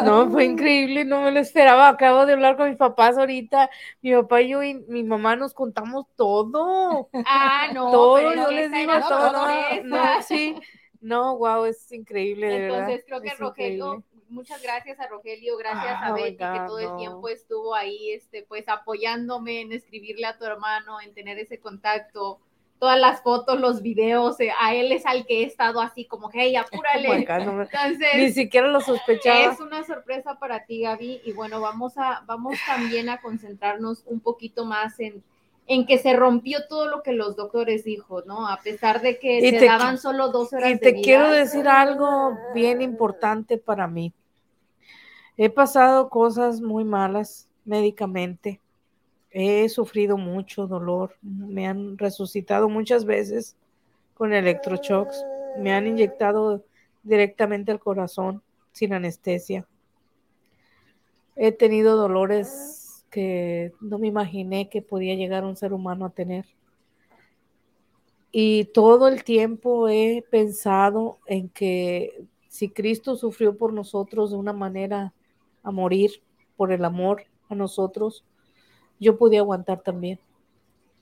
[0.04, 1.88] No, fue increíble, no me lo esperaba.
[1.90, 3.70] Acabo de hablar con mis papás ahorita.
[4.02, 7.10] Mi papá y yo y mi mamá nos contamos todo.
[7.26, 7.92] Ah, no.
[7.92, 9.32] Todo, yo les digo todo.
[9.84, 10.56] No, sí.
[11.00, 16.12] No, wow, es increíble, de Entonces creo que Rogelio, muchas gracias a Rogelio, gracias a
[16.12, 20.46] oh Betty que todo el tiempo estuvo ahí, este, pues apoyándome en escribirle a tu
[20.46, 22.40] hermano, en tener ese contacto
[22.82, 26.32] todas las fotos, los videos, eh, a él es al que he estado así como,
[26.34, 27.10] hey, apúrale.
[27.10, 29.54] Oh Entonces, ni siquiera lo sospechaba.
[29.54, 34.20] Es una sorpresa para ti, Gaby, y bueno, vamos a, vamos también a concentrarnos un
[34.20, 35.22] poquito más en,
[35.68, 38.48] en que se rompió todo lo que los doctores dijo, ¿no?
[38.48, 42.82] A pesar de que se daban solo dos horas y te quiero decir algo bien
[42.82, 44.12] importante para mí.
[45.38, 48.60] He pasado cosas muy malas médicamente
[49.32, 53.56] He sufrido mucho dolor, me han resucitado muchas veces
[54.14, 55.26] con electroshocks,
[55.58, 56.64] me han inyectado
[57.04, 58.42] directamente al corazón
[58.72, 59.66] sin anestesia.
[61.36, 66.46] He tenido dolores que no me imaginé que podía llegar un ser humano a tener.
[68.32, 74.54] Y todo el tiempo he pensado en que si Cristo sufrió por nosotros de una
[74.54, 75.14] manera
[75.64, 76.12] a morir
[76.56, 78.24] por el amor a nosotros,
[79.02, 80.20] yo podía aguantar también.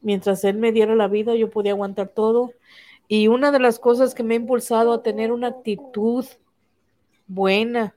[0.01, 2.53] Mientras Él me diera la vida, yo podía aguantar todo.
[3.07, 6.25] Y una de las cosas que me ha impulsado a tener una actitud
[7.27, 7.95] buena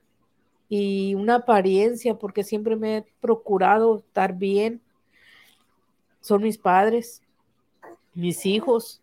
[0.67, 4.81] y una apariencia, porque siempre me he procurado estar bien,
[6.19, 7.21] son mis padres,
[8.13, 9.01] mis hijos.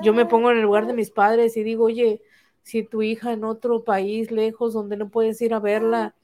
[0.00, 2.22] Yo me pongo en el lugar de mis padres y digo, oye,
[2.62, 6.14] si tu hija en otro país lejos donde no puedes ir a verla,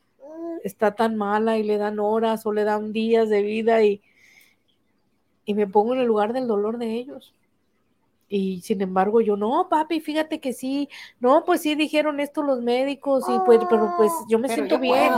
[0.65, 4.03] está tan mala y le dan horas o le dan días de vida y,
[5.45, 7.35] y me pongo en el lugar del dolor de ellos.
[8.29, 10.89] Y sin embargo, yo, no, papi, fíjate que sí,
[11.21, 15.13] no, pues sí dijeron esto los médicos, y pues, pero pues yo me siento bien,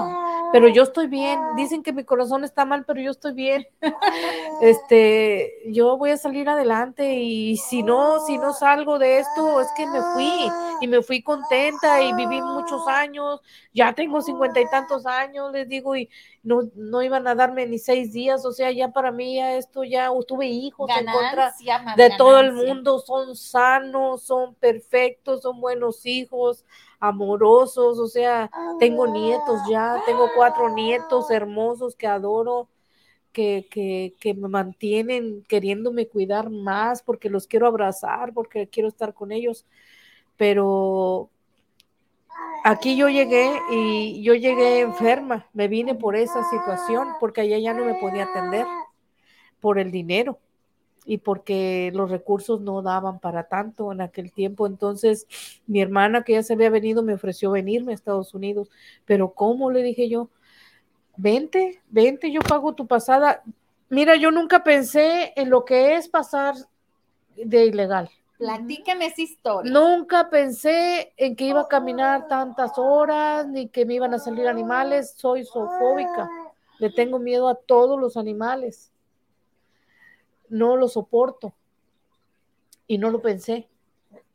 [0.53, 1.39] pero yo estoy bien.
[1.57, 3.67] Dicen que mi corazón está mal, pero yo estoy bien.
[4.63, 9.69] este, yo voy a salir adelante y si no, si no salgo de esto, es
[9.77, 13.41] que me fui y me fui contenta y viví muchos años,
[13.73, 16.11] ya tengo cincuenta y tantos años, les digo, y
[16.43, 19.85] no, no iban a darme ni seis días, o sea, ya para mí ya esto
[19.85, 21.55] ya, tuve hijos en contra
[21.97, 26.65] de todo el mundo, son sanos, son perfectos, son buenos hijos,
[27.01, 32.69] amorosos, o sea, tengo nietos ya, tengo cuatro nietos hermosos que adoro.
[33.33, 39.13] Que, que, que, me mantienen queriéndome cuidar más porque los quiero abrazar, porque quiero estar
[39.13, 39.67] con ellos.
[40.39, 41.29] Pero
[42.65, 47.75] aquí yo llegué y yo llegué enferma, me vine por esa situación, porque allá ya
[47.75, 48.65] no me podía atender
[49.61, 50.39] por el dinero
[51.07, 54.67] y porque los recursos no daban para tanto en aquel tiempo.
[54.67, 55.27] Entonces,
[55.67, 58.69] mi hermana que ya se había venido me ofreció venirme a Estados Unidos,
[59.05, 59.71] pero ¿cómo?
[59.71, 60.29] Le dije yo,
[61.17, 63.43] vente, vente, yo pago tu pasada.
[63.89, 66.57] Mira, yo nunca pensé en lo que es pasar
[67.37, 68.11] de ilegal.
[68.37, 69.73] Platícame esa historia.
[69.73, 74.49] Nunca pensé en que iba a caminar tantas horas, ni que me iban a salir
[74.49, 75.15] animales.
[75.17, 76.29] Soy zoofóbica.
[76.79, 78.93] Le tengo miedo a todos los animales.
[80.49, 81.55] No lo soporto.
[82.87, 83.69] Y no lo pensé.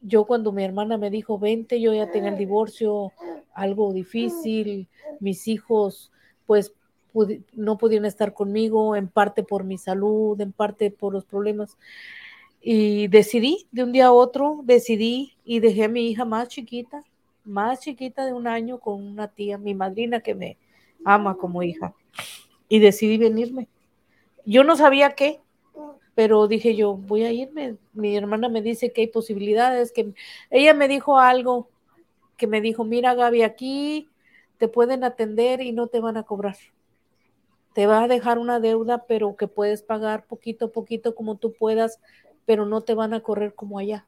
[0.02, 3.12] Yo cuando mi hermana me dijo, vente, yo ya tenía el divorcio,
[3.54, 4.88] algo difícil,
[5.20, 6.12] mis hijos
[6.46, 6.74] pues
[7.54, 11.78] no pudieron estar conmigo, en parte por mi salud, en parte por los problemas.
[12.62, 17.04] Y decidí, de un día a otro, decidí y dejé a mi hija más chiquita,
[17.44, 20.58] más chiquita de un año con una tía, mi madrina que me
[21.04, 21.94] ama como hija.
[22.70, 23.68] Y decidí venirme.
[24.46, 25.40] Yo no sabía qué,
[26.16, 27.78] pero dije yo, voy a irme.
[27.94, 30.14] Mi hermana me dice que hay posibilidades, que
[30.50, 31.70] ella me dijo algo,
[32.38, 34.10] que me dijo, mira Gaby, aquí
[34.58, 36.58] te pueden atender y no te van a cobrar.
[37.74, 41.54] Te va a dejar una deuda, pero que puedes pagar poquito a poquito como tú
[41.54, 42.00] puedas
[42.46, 44.06] pero no te van a correr como allá,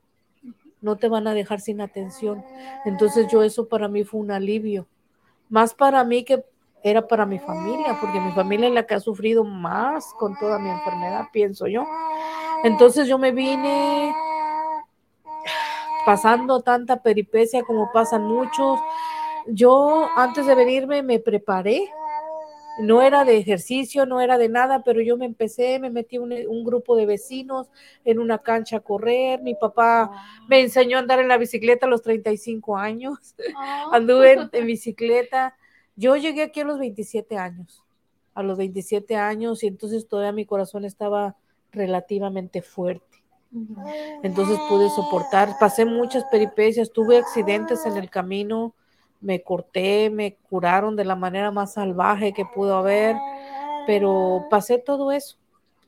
[0.81, 2.43] no te van a dejar sin atención.
[2.85, 4.87] Entonces yo eso para mí fue un alivio,
[5.49, 6.43] más para mí que
[6.83, 10.59] era para mi familia, porque mi familia es la que ha sufrido más con toda
[10.59, 11.85] mi enfermedad, pienso yo.
[12.63, 14.13] Entonces yo me vine
[16.05, 18.79] pasando tanta peripecia como pasan muchos.
[19.47, 21.89] Yo antes de venirme me preparé
[22.79, 26.33] no era de ejercicio, no era de nada, pero yo me empecé, me metí un,
[26.33, 27.69] un grupo de vecinos
[28.03, 29.41] en una cancha a correr.
[29.41, 30.11] Mi papá
[30.47, 33.35] me enseñó a andar en la bicicleta a los 35 años.
[33.91, 35.55] Anduve en, bicicleta.
[35.95, 37.83] Yo llegué aquí a los 27 años,
[38.33, 41.35] a los 27 años, y entonces todavía mi corazón estaba
[41.71, 43.23] relativamente fuerte.
[44.23, 48.73] Entonces pude soportar, pasé muchas peripecias, tuve accidentes en el camino,
[49.21, 53.15] me corté, me curaron de la manera más salvaje que pudo haber,
[53.85, 55.37] pero pasé todo eso,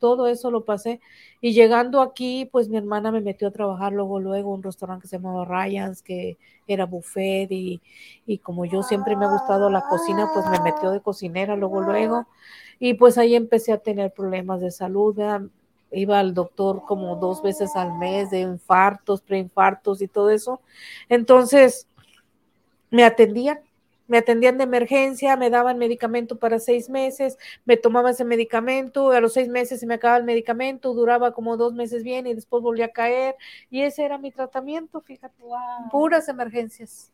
[0.06, 1.02] todo eso lo pasé.
[1.42, 5.08] Y llegando aquí, pues mi hermana me metió a trabajar luego, luego, un restaurante que
[5.08, 6.38] se llamaba Ryan's, que
[6.68, 7.82] era buffet, y,
[8.28, 11.82] y como yo siempre me ha gustado la cocina, pues me metió de cocinera luego,
[11.82, 12.28] luego.
[12.78, 15.18] Y pues ahí empecé a tener problemas de salud,
[15.92, 20.62] iba al doctor como dos veces al mes de infartos, preinfartos y todo eso.
[21.10, 21.88] Entonces,
[22.92, 23.60] me atendían,
[24.08, 29.20] me atendían de emergencia, me daban medicamento para seis meses, me tomaba ese medicamento, a
[29.20, 32.62] los seis meses se me acababa el medicamento, duraba como dos meses bien y después
[32.62, 33.36] volvía a caer.
[33.70, 35.36] Y ese era mi tratamiento, fíjate,
[35.92, 37.12] puras emergencias.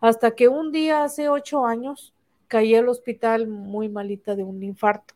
[0.00, 2.14] Hasta que un día, hace ocho años,
[2.48, 5.14] caí al hospital muy malita de un infarto.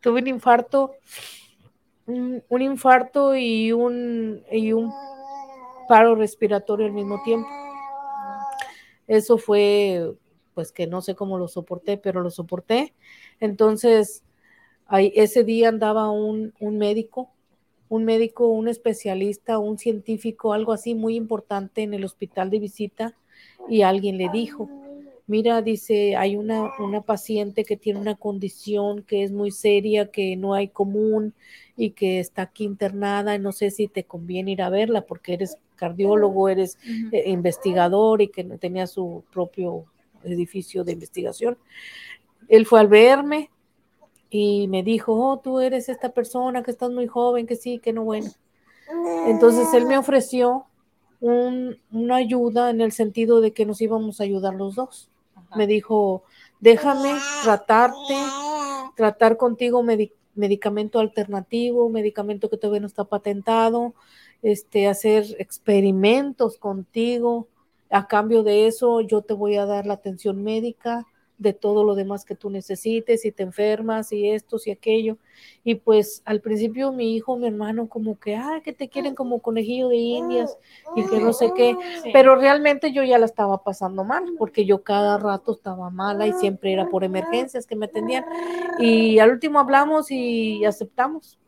[0.00, 0.92] Tuve un infarto,
[2.06, 4.90] un, un infarto y un, y un
[5.88, 7.59] paro respiratorio al mismo tiempo
[9.10, 10.14] eso fue,
[10.54, 12.94] pues que no sé cómo lo soporté, pero lo soporté.
[13.40, 14.22] Entonces,
[14.86, 17.28] ahí, ese día andaba un, un médico,
[17.88, 23.16] un médico, un especialista, un científico, algo así muy importante en el hospital de visita
[23.68, 24.70] y alguien le dijo,
[25.30, 30.34] mira, dice, hay una, una paciente que tiene una condición que es muy seria, que
[30.36, 31.34] no hay común
[31.76, 35.34] y que está aquí internada y no sé si te conviene ir a verla porque
[35.34, 36.78] eres cardiólogo, eres
[37.12, 39.84] eh, investigador y que tenía su propio
[40.24, 41.56] edificio de investigación.
[42.48, 43.50] Él fue al verme
[44.30, 47.92] y me dijo, oh, tú eres esta persona que estás muy joven, que sí, que
[47.92, 48.30] no, bueno.
[49.28, 50.66] Entonces él me ofreció
[51.20, 55.08] una ayuda en el sentido de que nos íbamos a ayudar los dos.
[55.56, 56.24] Me dijo,
[56.60, 58.14] déjame tratarte,
[58.96, 59.82] tratar contigo
[60.34, 63.94] medicamento alternativo, medicamento que todavía no está patentado,
[64.42, 67.48] este, hacer experimentos contigo.
[67.90, 71.06] A cambio de eso, yo te voy a dar la atención médica,
[71.40, 75.16] de todo lo demás que tú necesites, si te enfermas y esto y aquello.
[75.64, 79.40] Y pues al principio mi hijo, mi hermano, como que, ah, que te quieren como
[79.40, 80.58] conejillo de indias
[80.94, 81.76] y que no sé qué,
[82.12, 86.34] pero realmente yo ya la estaba pasando mal, porque yo cada rato estaba mala y
[86.34, 88.26] siempre era por emergencias que me atendían.
[88.78, 91.38] Y al último hablamos y aceptamos.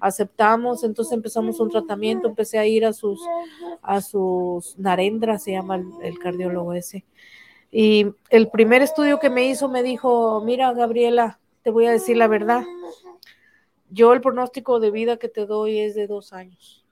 [0.00, 3.20] Aceptamos, entonces empezamos un tratamiento, empecé a ir a sus,
[3.80, 7.04] a sus narendras, se llama el cardiólogo ese,
[7.72, 12.16] y el primer estudio que me hizo me dijo, mira, Gabriela, te voy a decir
[12.16, 12.64] la verdad.
[13.90, 16.84] Yo el pronóstico de vida que te doy es de dos años.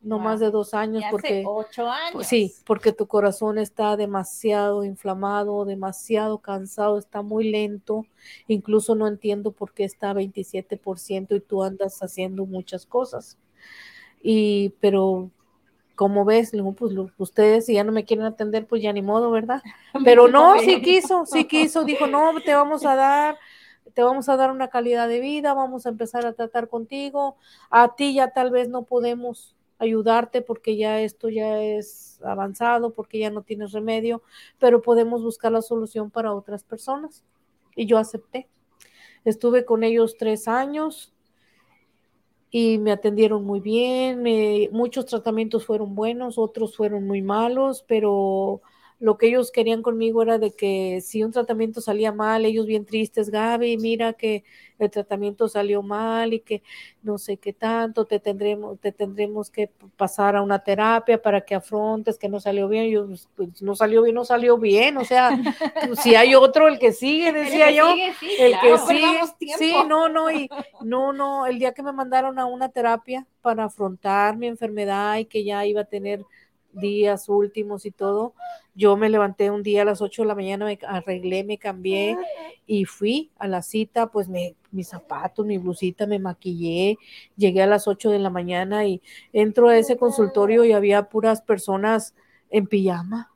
[0.00, 1.42] No más de dos años porque...
[1.44, 2.26] ocho años.
[2.26, 8.06] Sí, porque tu corazón está demasiado inflamado, demasiado cansado, está muy lento.
[8.46, 13.36] Incluso no entiendo por qué está 27% y tú andas haciendo muchas cosas.
[14.22, 15.30] Y, pero
[15.98, 19.60] como ves, pues ustedes si ya no me quieren atender, pues ya ni modo, ¿verdad?
[20.04, 23.36] Pero no, sí quiso, sí quiso, dijo, no, te vamos a dar,
[23.94, 27.36] te vamos a dar una calidad de vida, vamos a empezar a tratar contigo,
[27.68, 33.18] a ti ya tal vez no podemos ayudarte porque ya esto ya es avanzado, porque
[33.18, 34.22] ya no tienes remedio,
[34.60, 37.24] pero podemos buscar la solución para otras personas.
[37.74, 38.46] Y yo acepté.
[39.24, 41.12] Estuve con ellos tres años,
[42.50, 44.22] y me atendieron muy bien,
[44.72, 48.62] muchos tratamientos fueron buenos, otros fueron muy malos, pero
[49.00, 52.84] lo que ellos querían conmigo era de que si un tratamiento salía mal, ellos bien
[52.84, 54.44] tristes, Gaby, mira que
[54.78, 56.62] el tratamiento salió mal y que
[57.02, 61.54] no sé qué tanto, te tendremos, te tendremos que pasar a una terapia para que
[61.54, 62.90] afrontes que no salió bien.
[62.90, 65.38] Yo, pues, pues no salió bien, no salió bien, o sea,
[65.86, 67.88] pues, si hay otro, el que sigue, decía yo,
[68.38, 70.48] el que sigue, sí, no, no, y
[70.82, 75.24] no, no, el día que me mandaron a una terapia para afrontar mi enfermedad y
[75.24, 76.24] que ya iba a tener
[76.72, 78.34] días últimos y todo,
[78.74, 82.16] yo me levanté un día a las 8 de la mañana, me arreglé, me cambié
[82.66, 86.98] y fui a la cita, pues me, mis zapatos, mi blusita, me maquillé,
[87.36, 89.02] llegué a las 8 de la mañana y
[89.32, 92.14] entro a ese consultorio y había puras personas
[92.50, 93.30] en pijama,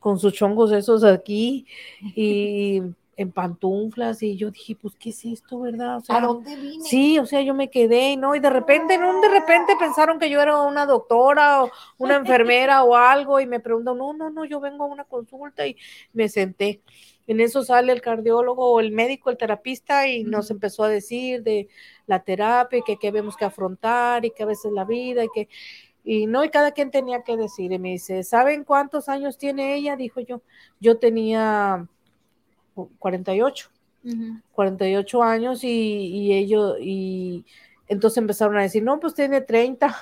[0.00, 1.66] con sus chongos esos aquí
[2.14, 2.82] y
[3.18, 5.96] en pantuflas y yo dije, pues, ¿qué es esto, verdad?
[5.96, 6.84] O sea, ¿A dónde vine?
[6.84, 8.36] Sí, o sea, yo me quedé, ¿no?
[8.36, 9.20] Y de repente, ¿no?
[9.20, 13.58] De repente pensaron que yo era una doctora o una enfermera o algo y me
[13.58, 15.76] preguntan, no, no, no, yo vengo a una consulta y
[16.12, 16.80] me senté.
[17.26, 21.42] En eso sale el cardiólogo o el médico, el terapista y nos empezó a decir
[21.42, 21.68] de
[22.06, 25.48] la terapia, que, que vemos que afrontar y que a veces la vida y que...
[26.04, 27.72] Y no, y cada quien tenía que decir.
[27.72, 29.96] Y me dice, ¿saben cuántos años tiene ella?
[29.96, 30.40] Dijo yo.
[30.80, 31.86] Yo tenía
[32.98, 33.70] 48,
[34.52, 37.44] 48 años y, ellos, y
[37.88, 39.94] entonces empezaron a decir, no, pues tiene 30.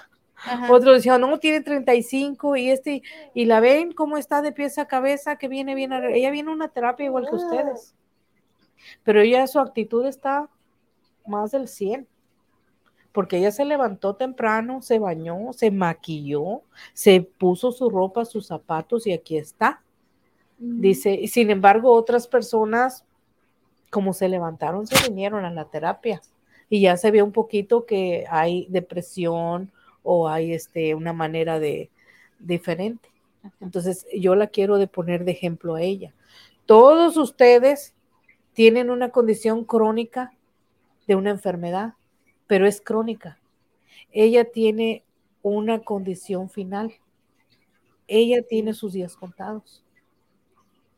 [0.70, 3.02] Otros decían, no, tiene 35 y este,
[3.32, 6.54] y la ven cómo está de pieza a cabeza, que viene bien, ella viene a
[6.54, 7.94] una terapia igual que ustedes,
[9.02, 10.50] pero ella su actitud está
[11.26, 12.06] más del 100,
[13.12, 16.60] porque ella se levantó temprano, se bañó, se maquilló,
[16.92, 19.82] se puso su ropa, sus zapatos y aquí está.
[20.58, 23.04] Dice, sin embargo, otras personas,
[23.90, 26.22] como se levantaron, se vinieron a la terapia
[26.70, 29.70] y ya se ve un poquito que hay depresión
[30.02, 31.90] o hay este, una manera de
[32.38, 33.10] diferente.
[33.60, 36.14] Entonces, yo la quiero de poner de ejemplo a ella.
[36.64, 37.94] Todos ustedes
[38.54, 40.32] tienen una condición crónica
[41.06, 41.94] de una enfermedad,
[42.46, 43.38] pero es crónica.
[44.10, 45.04] Ella tiene
[45.42, 46.94] una condición final.
[48.08, 49.85] Ella tiene sus días contados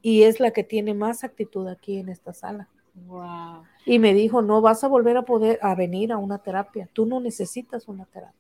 [0.03, 2.69] y es la que tiene más actitud aquí en esta sala.
[3.87, 7.07] Y me dijo, no vas a volver a poder a venir a una terapia, tú
[7.07, 8.39] no necesitas una terapia.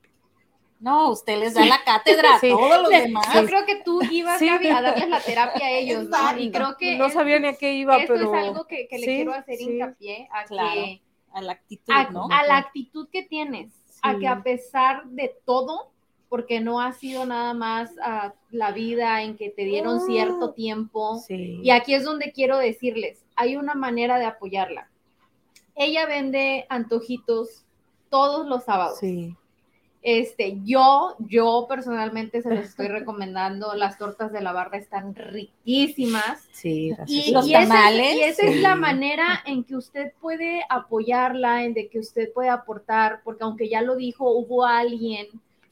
[0.80, 3.26] No, usted les da la cátedra a todos los demás.
[3.34, 6.38] Yo creo que tú ibas a darles la terapia a ellos, ¿no?
[6.38, 9.04] Y creo que no sabía ni a qué iba, esto pero es algo que, le
[9.04, 11.02] quiero hacer hincapié a que
[11.32, 12.28] a la actitud, ¿no?
[12.30, 15.90] A la actitud que tienes, a que a pesar de todo,
[16.28, 20.54] porque no ha sido nada más uh, la vida en que te dieron cierto ah,
[20.54, 21.22] tiempo.
[21.28, 24.90] Y aquí es donde quiero decirles, hay una manera de apoyarla.
[25.74, 27.64] Ella vende antojitos
[28.10, 28.98] todos los sábados.
[28.98, 29.34] Sí.
[30.02, 33.74] Este, yo, yo personalmente se los estoy recomendando.
[33.74, 36.46] Las tortas de la barra están riquísimas.
[36.52, 38.16] Sí, y, los tamales.
[38.16, 42.48] y esa es la manera en que usted puede apoyarla, en de que usted puede
[42.50, 45.28] aportar, porque aunque ya lo dijo, hubo alguien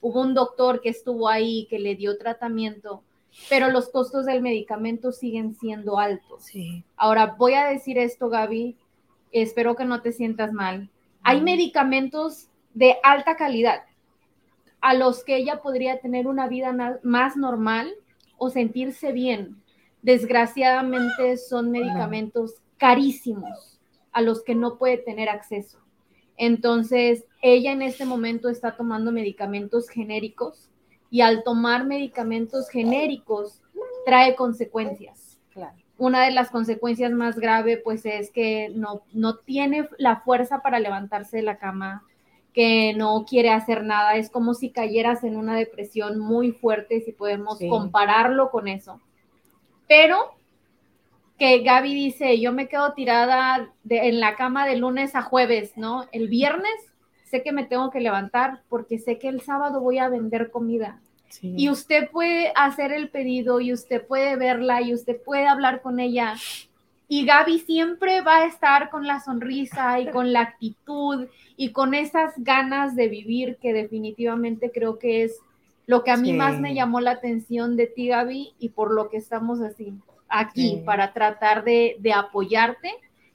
[0.07, 3.03] hubo un doctor que estuvo ahí, que le dio tratamiento,
[3.49, 6.45] pero los costos del medicamento siguen siendo altos.
[6.45, 6.85] Sí.
[6.97, 8.77] Ahora, voy a decir esto, Gaby,
[9.33, 10.91] espero que no te sientas mal.
[11.25, 13.83] Hay medicamentos de alta calidad
[14.81, 17.93] a los que ella podría tener una vida más normal
[18.39, 19.61] o sentirse bien.
[20.03, 23.81] Desgraciadamente son medicamentos carísimos
[24.13, 25.81] a los que no puede tener acceso.
[26.37, 30.71] Entonces, ella en este momento está tomando medicamentos genéricos
[31.11, 33.63] y al tomar medicamentos genéricos
[34.05, 35.39] trae consecuencias.
[35.99, 40.79] Una de las consecuencias más graves pues es que no, no tiene la fuerza para
[40.79, 42.05] levantarse de la cama,
[42.53, 47.13] que no quiere hacer nada, es como si cayeras en una depresión muy fuerte, si
[47.13, 49.01] podemos compararlo con eso.
[49.89, 50.35] Pero
[51.39, 56.07] que Gaby dice, yo me quedo tirada en la cama de lunes a jueves, ¿no?
[56.13, 56.75] El viernes
[57.25, 61.01] sé que me tengo que levantar porque sé que el sábado voy a vender comida.
[61.43, 66.01] Y usted puede hacer el pedido y usted puede verla y usted puede hablar con
[66.01, 66.35] ella.
[67.09, 71.27] Y Gaby siempre va a estar con la sonrisa y con la actitud
[71.57, 75.39] y con esas ganas de vivir que definitivamente creo que es
[75.87, 79.09] lo que a mí más me llamó la atención de ti, Gaby, y por lo
[79.09, 79.93] que estamos así
[80.29, 82.93] aquí para tratar de, apoyarte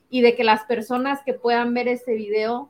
[0.10, 2.70] y de que las personas que puedan ver este video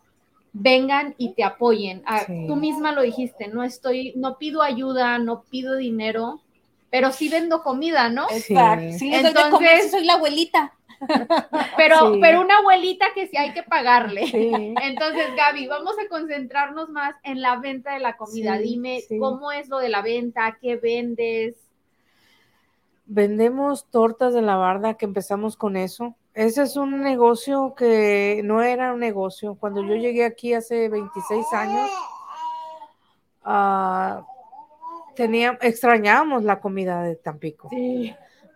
[0.53, 2.03] vengan y te apoyen.
[2.05, 6.41] Ah, tú misma lo dijiste, no estoy, no pido ayuda, no pido dinero,
[6.89, 8.27] pero sí vendo comida, ¿no?
[8.29, 8.97] Exacto.
[8.97, 10.73] Sí, Entonces, soy la abuelita.
[11.77, 14.21] Pero, pero una abuelita que sí hay que pagarle.
[14.83, 18.59] Entonces, Gaby, vamos a concentrarnos más en la venta de la comida.
[18.59, 21.55] Dime cómo es lo de la venta, qué vendes.
[23.05, 26.15] Vendemos tortas de la barda, que empezamos con eso.
[26.33, 29.55] Ese es un negocio que no era un negocio.
[29.55, 31.89] Cuando yo llegué aquí hace 26 años,
[33.45, 34.23] uh,
[35.15, 37.69] tenía, extrañábamos la comida de Tampico.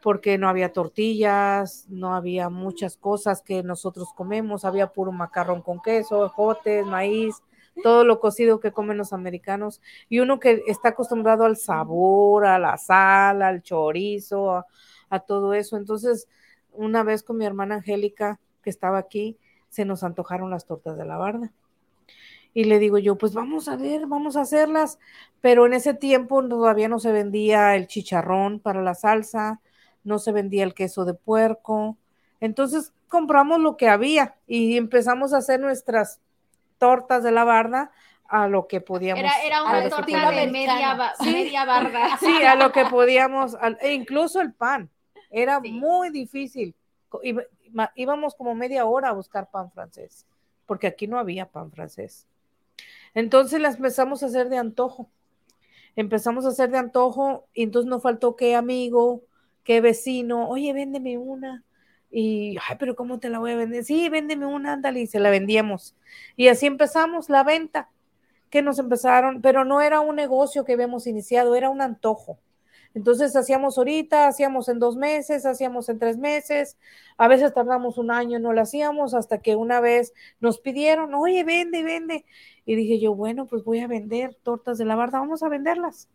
[0.01, 5.81] Porque no había tortillas, no había muchas cosas que nosotros comemos, había puro macarrón con
[5.81, 7.41] queso, ejotes, maíz,
[7.83, 12.59] todo lo cocido que comen los americanos, y uno que está acostumbrado al sabor, a
[12.59, 14.65] la sal, al chorizo,
[15.09, 15.77] a, todo eso.
[15.77, 16.27] Entonces,
[16.71, 19.37] una vez con mi hermana Angélica, que estaba aquí,
[19.69, 21.53] se nos antojaron las tortas de la barda.
[22.53, 24.97] Y le digo yo, pues vamos a ver, vamos a hacerlas.
[25.41, 29.61] Pero en ese tiempo todavía no se vendía el chicharrón para la salsa,
[30.03, 31.97] no se vendía el queso de puerco.
[32.39, 36.21] Entonces compramos lo que había y empezamos a hacer nuestras
[36.77, 37.91] tortas de la barda
[38.27, 39.19] a lo que podíamos.
[39.19, 42.17] Era, era una torta de media, media, barda.
[42.19, 44.89] Sí, a lo que podíamos, e incluso el pan.
[45.29, 46.75] Era muy difícil.
[47.95, 50.25] Íbamos como media hora a buscar pan francés,
[50.65, 52.27] porque aquí no había pan francés.
[53.13, 55.09] Entonces las empezamos a hacer de antojo.
[55.95, 59.23] Empezamos a hacer de antojo y entonces nos faltó qué amigo,
[59.63, 61.63] qué vecino, oye, véndeme una
[62.11, 63.83] y, ay, pero ¿cómo te la voy a vender?
[63.83, 65.95] Sí, véndeme una, ándale, y se la vendíamos.
[66.35, 67.89] Y así empezamos la venta,
[68.49, 72.39] que nos empezaron, pero no era un negocio que habíamos iniciado, era un antojo.
[72.95, 76.77] Entonces hacíamos ahorita, hacíamos en dos meses, hacíamos en tres meses,
[77.17, 81.43] a veces tardamos un año, no lo hacíamos, hasta que una vez nos pidieron, oye,
[81.43, 82.25] vende, vende.
[82.65, 86.07] Y dije yo, bueno, pues voy a vender tortas de la barda, vamos a venderlas.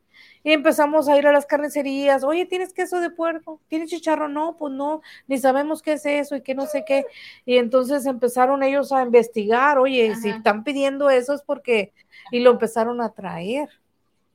[0.43, 3.61] Y empezamos a ir a las carnicerías, oye, ¿tienes queso de puerco?
[3.69, 4.29] ¿Tienes chicharro?
[4.29, 7.05] No, pues no, ni sabemos qué es eso y qué no sé qué.
[7.45, 11.93] Y entonces empezaron ellos a investigar, oye, si están pidiendo eso es porque,
[12.31, 13.69] y lo empezaron a traer.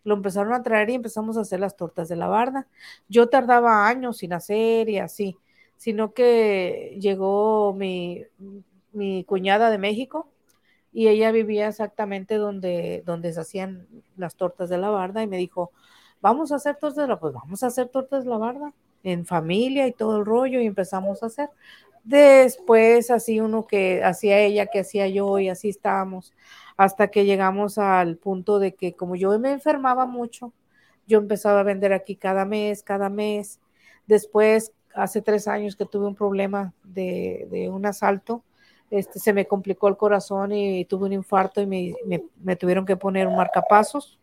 [0.05, 2.67] Lo empezaron a traer y empezamos a hacer las tortas de la barda.
[3.09, 5.37] Yo tardaba años sin hacer y así,
[5.77, 8.23] sino que llegó mi,
[8.93, 10.29] mi cuñada de México
[10.93, 13.87] y ella vivía exactamente donde, donde se hacían
[14.17, 15.71] las tortas de la barda y me dijo,
[16.21, 19.25] vamos a hacer tortas de la, pues vamos a hacer tortas de la barda en
[19.25, 21.49] familia y todo el rollo y empezamos a hacer.
[22.05, 26.33] Después así uno que hacía ella, que hacía yo y así estábamos
[26.77, 30.53] hasta que llegamos al punto de que como yo me enfermaba mucho,
[31.07, 33.59] yo empezaba a vender aquí cada mes, cada mes.
[34.07, 38.43] Después, hace tres años que tuve un problema de, de un asalto,
[38.91, 43.27] este, se me complicó el corazón y tuve un infarto y me, tuvieron que poner
[43.27, 44.19] un marcapasos.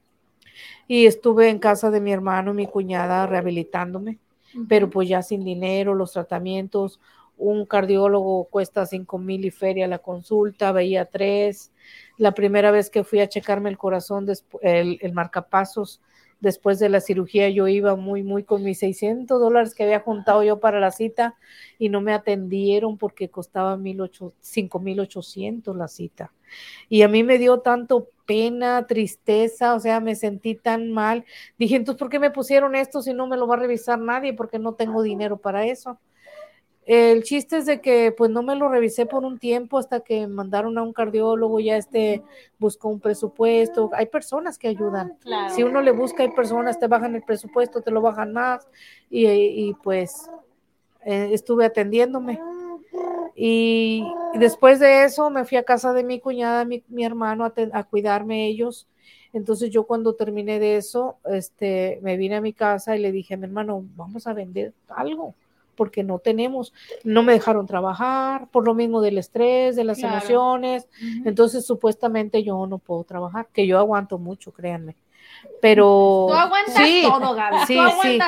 [0.86, 4.18] Y estuve en casa de mi hermano y mi cuñada rehabilitándome,
[4.68, 7.00] pero pues ya sin dinero, los tratamientos.
[7.44, 11.72] Un cardiólogo cuesta cinco mil y feria la consulta, veía tres.
[12.16, 14.28] La primera vez que fui a checarme el corazón,
[14.60, 16.00] el, marcapasos,
[16.38, 20.44] después de la cirugía yo iba muy, muy con mis 600 dólares que había juntado
[20.44, 21.34] yo para la cita
[21.80, 26.32] y no me atendieron porque costaba 5,800 la cita.
[26.88, 31.24] Y a mí me dio tanto pena, tristeza, o sea, me sentí tan mal.
[31.58, 34.32] Dije, entonces, ¿por qué me pusieron esto si no me lo va a revisar nadie?
[34.32, 35.98] Porque no tengo dinero para eso.
[36.84, 40.26] El chiste es de que pues no me lo revisé por un tiempo hasta que
[40.26, 42.22] mandaron a un cardiólogo, ya este
[42.58, 43.90] buscó un presupuesto.
[43.92, 45.16] Hay personas que ayudan.
[45.54, 48.66] Si uno le busca, hay personas, te bajan el presupuesto, te lo bajan más
[49.08, 50.28] y, pues
[51.04, 52.40] eh, estuve atendiéndome.
[53.36, 54.04] Y,
[54.34, 57.84] después de eso me fui a casa de mi cuñada, mi, mi hermano, a, a,
[57.84, 58.88] cuidarme ellos.
[59.32, 63.34] Entonces yo cuando terminé de eso, este, me vine a mi casa y le dije
[63.34, 65.34] a mi hermano, vamos a vender algo
[65.74, 66.72] porque no tenemos,
[67.04, 70.88] no me dejaron trabajar, por lo mismo del estrés, de las emociones,
[71.24, 74.96] entonces supuestamente yo no puedo trabajar, que yo aguanto mucho, créanme.
[75.60, 77.56] Pero tú aguantas todo, Gaby.
[77.66, 78.18] Sí, sí.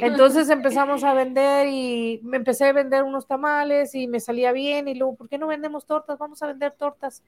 [0.00, 4.88] Entonces empezamos a vender y me empecé a vender unos tamales y me salía bien
[4.88, 6.18] y luego, ¿por qué no vendemos tortas?
[6.18, 7.22] Vamos a vender tortas.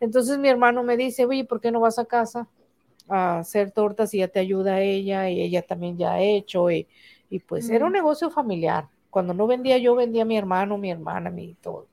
[0.00, 2.48] Entonces mi hermano me dice, oye, ¿por qué no vas a casa
[3.08, 6.86] a hacer tortas y ya te ayuda ella y ella también ya ha hecho y,
[7.28, 8.88] y pues era un negocio familiar.
[9.10, 11.88] Cuando no vendía yo, vendía a mi hermano, mi hermana, mi todo.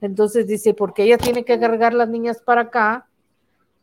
[0.00, 3.08] Entonces dice, porque ella tiene que cargar las niñas para acá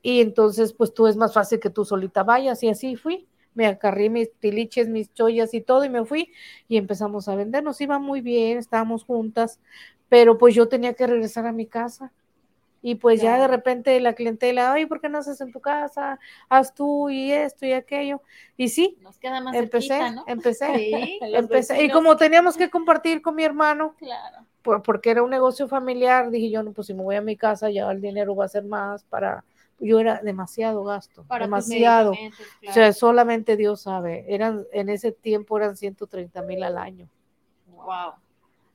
[0.02, 3.28] y entonces pues tú es más fácil que tú solita vayas y así fui.
[3.54, 6.32] Me acarré mis tiliches, mis chollas y todo y me fui
[6.68, 7.64] y empezamos a vender.
[7.64, 9.60] Nos iba muy bien, estábamos juntas,
[10.10, 12.12] pero pues yo tenía que regresar a mi casa.
[12.82, 16.18] Y pues ya de repente la clientela, ay, ¿por qué no haces en tu casa?
[16.48, 18.22] Haz tú y esto y aquello.
[18.56, 21.84] Y sí, Nos queda más empecé, empecé, empecé.
[21.84, 24.82] Y como teníamos que compartir con mi hermano, claro.
[24.84, 27.70] porque era un negocio familiar, dije yo, no, pues si me voy a mi casa,
[27.70, 29.44] ya el dinero va a ser más para,
[29.80, 32.14] yo era demasiado gasto, demasiado.
[32.68, 37.10] O sea, solamente Dios sabe, eran, en ese tiempo eran 130 mil al año.
[37.68, 38.14] Wow.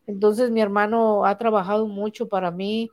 [0.06, 2.90] Entonces mi hermano ha trabajado mucho para mí,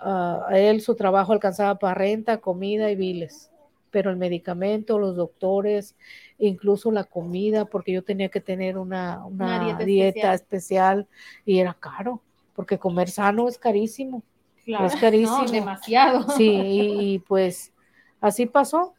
[0.00, 3.50] a él su trabajo alcanzaba para renta, comida y biles,
[3.90, 5.96] pero el medicamento, los doctores,
[6.38, 11.06] incluso la comida, porque yo tenía que tener una, una, dieta, especial.
[11.44, 12.20] y era caro,
[12.54, 14.22] porque comer sano es carísimo.
[14.66, 15.44] Es carísimo.
[15.50, 16.30] demasiado.
[16.36, 17.72] Sí, y pues
[18.20, 18.94] así pasó.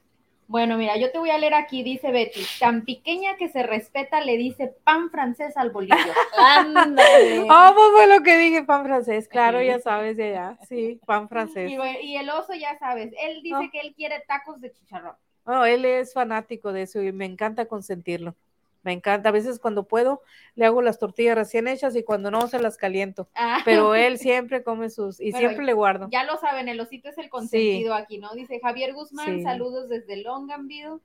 [0.52, 4.20] Bueno, mira, yo te voy a leer aquí, dice Betty, tan pequeña que se respeta
[4.20, 5.95] le dice pan francés al bolillo.
[6.38, 7.45] Ándale.
[7.49, 11.30] Ah, pues fue lo que dije, pan francés, claro, ya sabes de allá, sí, pan
[11.30, 11.72] francés.
[11.72, 15.16] Y, el oso, ya sabes, él dice que él quiere tacos de chicharrón.
[15.45, 18.36] Oh, él es fanático de eso y me encanta consentirlo.
[18.84, 20.21] Me encanta, a veces cuando puedo
[20.55, 23.29] le hago las tortillas recién hechas y cuando no se las caliento.
[23.36, 23.59] Ah.
[23.63, 26.07] Pero él siempre come sus y siempre le guardo.
[26.11, 28.34] Ya lo saben, el osito es el consentido aquí, ¿no?
[28.34, 30.99] Dice Javier Guzmán, saludos desde Longanville.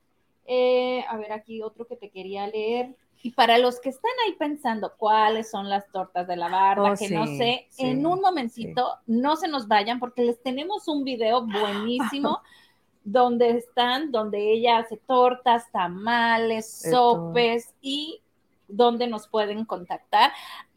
[0.45, 2.95] Eh, a ver, aquí otro que te quería leer.
[3.21, 6.95] Y para los que están ahí pensando cuáles son las tortas de la barba, oh,
[6.95, 11.45] que no sé, en un momentito no se nos vayan porque les tenemos un video
[11.45, 12.41] buenísimo
[13.07, 18.21] donde están, donde ella hace tortas, tamales, sopes y
[18.67, 20.31] donde nos pueden contactar.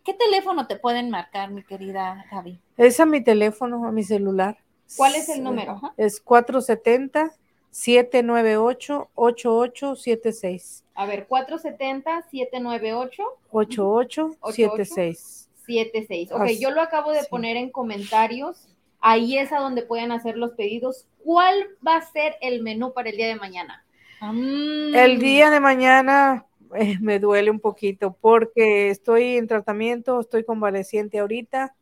[0.05, 2.61] ¿Qué teléfono te pueden marcar, mi querida Javi?
[2.77, 4.59] Es a mi teléfono, a mi celular.
[4.97, 5.81] ¿Cuál es el número?
[5.97, 7.33] Es 470
[7.71, 10.85] 798 8876.
[10.95, 15.49] A ver, 470 798 8876.
[15.67, 16.31] 76.
[16.31, 18.69] Ok, yo lo acabo de poner en comentarios
[19.01, 21.07] Ahí es a donde pueden hacer los pedidos.
[21.25, 23.85] ¿Cuál va a ser el menú para el día de mañana?
[24.21, 24.95] Mm.
[24.95, 26.47] El día de mañana
[26.77, 31.75] eh, me duele un poquito porque estoy en tratamiento, estoy convaleciente ahorita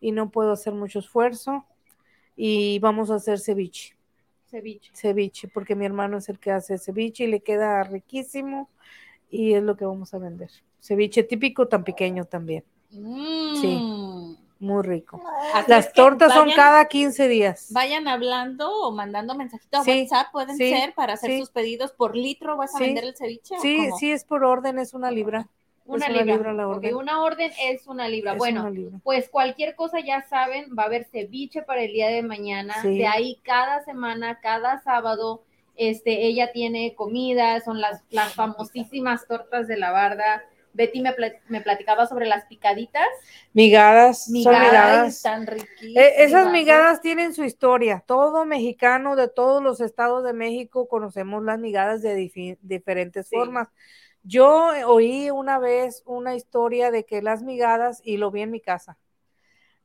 [0.00, 1.64] y no puedo hacer mucho esfuerzo
[2.36, 3.96] y vamos a hacer ceviche.
[4.50, 4.90] Ceviche.
[4.94, 8.68] Ceviche, porque mi hermano es el que hace ceviche y le queda riquísimo
[9.30, 10.50] y es lo que vamos a vender.
[10.78, 12.64] Ceviche típico tan pequeño también.
[12.90, 14.38] Sí.
[14.62, 15.20] Muy rico.
[15.66, 17.66] Las tortas son cada 15 días.
[17.72, 22.56] Vayan hablando o mandando mensajitos a WhatsApp, pueden ser para hacer sus pedidos por litro.
[22.56, 23.56] ¿Vas a vender el ceviche?
[23.60, 25.48] Sí, sí, es por orden, es una libra.
[25.84, 26.52] Una, libra.
[26.52, 26.94] la orden.
[26.94, 28.34] una orden es una libra.
[28.34, 28.70] bueno,
[29.02, 32.76] pues cualquier cosa ya saben, va a haber ceviche para el día de mañana.
[32.84, 35.42] De ahí cada semana, cada sábado,
[35.74, 40.44] este, ella tiene comida, son las, las famosísimas tortas de la barda
[40.74, 43.06] Betty me, platicaba sobre las picaditas.
[43.52, 45.22] Migadas, migadas.
[45.22, 46.04] Tan riquísimas.
[46.04, 48.02] E, esas migadas tienen su historia.
[48.06, 52.14] Todo mexicano de todos los estados de México conocemos las migadas de
[52.62, 53.68] diferentes formas.
[54.22, 58.60] Yo oí una vez una historia de que las migadas, y lo vi en mi
[58.60, 58.96] casa,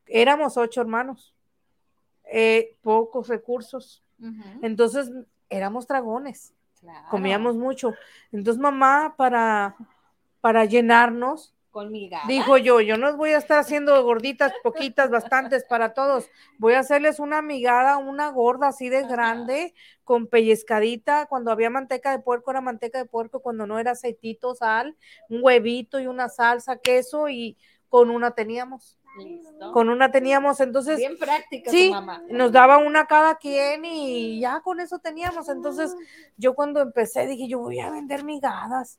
[0.06, 1.34] éramos ocho hermanos,
[2.26, 4.04] eh, pocos recursos.
[4.62, 5.12] Entonces
[5.50, 6.54] éramos dragones,
[7.10, 7.94] comíamos mucho.
[8.32, 9.76] Entonces mamá para
[10.48, 11.54] para llenarnos.
[11.72, 16.30] Con Dijo yo, yo no voy a estar haciendo gorditas, poquitas, bastantes para todos.
[16.58, 19.76] Voy a hacerles una migada, una gorda así de grande,
[20.06, 21.26] con pellizcadita.
[21.26, 23.42] Cuando había manteca de puerco, era manteca de puerco.
[23.42, 24.96] Cuando no era aceitito, sal,
[25.28, 27.58] un huevito y una salsa, queso y
[27.90, 28.98] con una teníamos.
[29.18, 29.74] Listo.
[29.74, 30.98] Con una teníamos, entonces.
[30.98, 31.92] Bien práctica, sí,
[32.30, 35.50] Nos daba una cada quien y ya con eso teníamos.
[35.50, 35.94] Entonces,
[36.38, 38.98] yo cuando empecé dije, yo voy a vender migadas.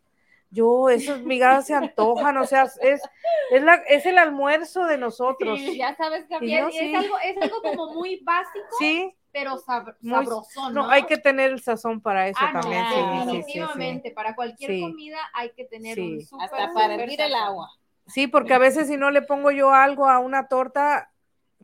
[0.51, 3.03] Yo, esas migadas se antojan, o sea, es,
[3.51, 5.59] es, la, es el almuerzo de nosotros.
[5.59, 8.67] Sí, ya sabes, Gabriel, es, algo, es algo como muy básico.
[8.79, 10.89] Sí, pero sabroso, ¿no?
[10.89, 12.85] hay que tener el sazón para eso ah, también.
[12.89, 17.69] sí, definitivamente, para cualquier comida hay que tener un super, Hasta para hervir el agua.
[18.07, 21.13] Sí, porque a veces si no le pongo yo algo a una torta,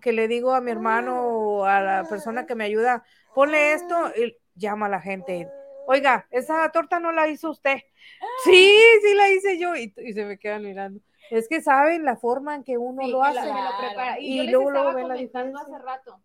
[0.01, 3.03] que le digo a mi hermano o a la persona que me ayuda,
[3.35, 5.49] ponle esto, y llama a la gente.
[5.87, 7.79] Oiga, esa torta no la hizo usted.
[8.45, 9.75] Sí, sí la hice yo.
[9.77, 11.01] Y, se me quedan mirando.
[11.31, 13.47] Es que saben la forma en que uno lo hace.
[13.47, 14.21] lo prepara.
[14.21, 15.63] Y, yo luego, luego ven la diferencia.
[15.63, 16.21] hace rato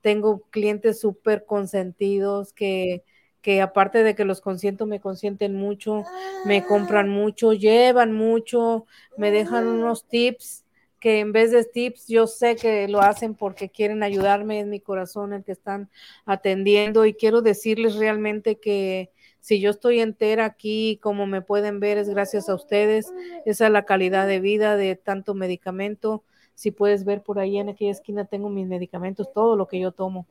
[0.00, 3.04] Tengo clientes súper consentidos que,
[3.40, 6.04] que aparte de que los consiento, me consienten mucho,
[6.46, 10.64] me compran mucho, llevan mucho, me dejan unos tips
[11.04, 14.80] que en vez de tips yo sé que lo hacen porque quieren ayudarme, en mi
[14.80, 15.90] corazón el que están
[16.24, 19.10] atendiendo y quiero decirles realmente que
[19.44, 23.12] si yo estoy entera aquí, como me pueden ver, es gracias a ustedes.
[23.44, 26.22] Esa es la calidad de vida de tanto medicamento.
[26.54, 29.92] Si puedes ver por ahí en aquella esquina, tengo mis medicamentos, todo lo que yo
[29.92, 30.26] tomo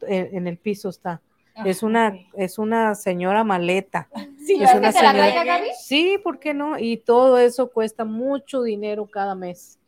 [0.00, 1.22] en, el piso está.
[1.64, 4.08] Es una, es una señora maleta.
[4.44, 5.60] Sí, es una señora.
[5.80, 6.76] Sí, ¿por qué no?
[6.76, 9.78] Y todo eso cuesta mucho dinero cada mes.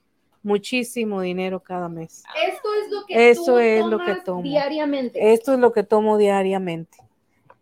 [0.44, 2.22] Muchísimo dinero cada mes.
[2.48, 4.42] Esto es lo que Eso es lo que tomo.
[4.42, 5.32] diariamente.
[5.32, 7.01] Esto es lo que tomo diariamente.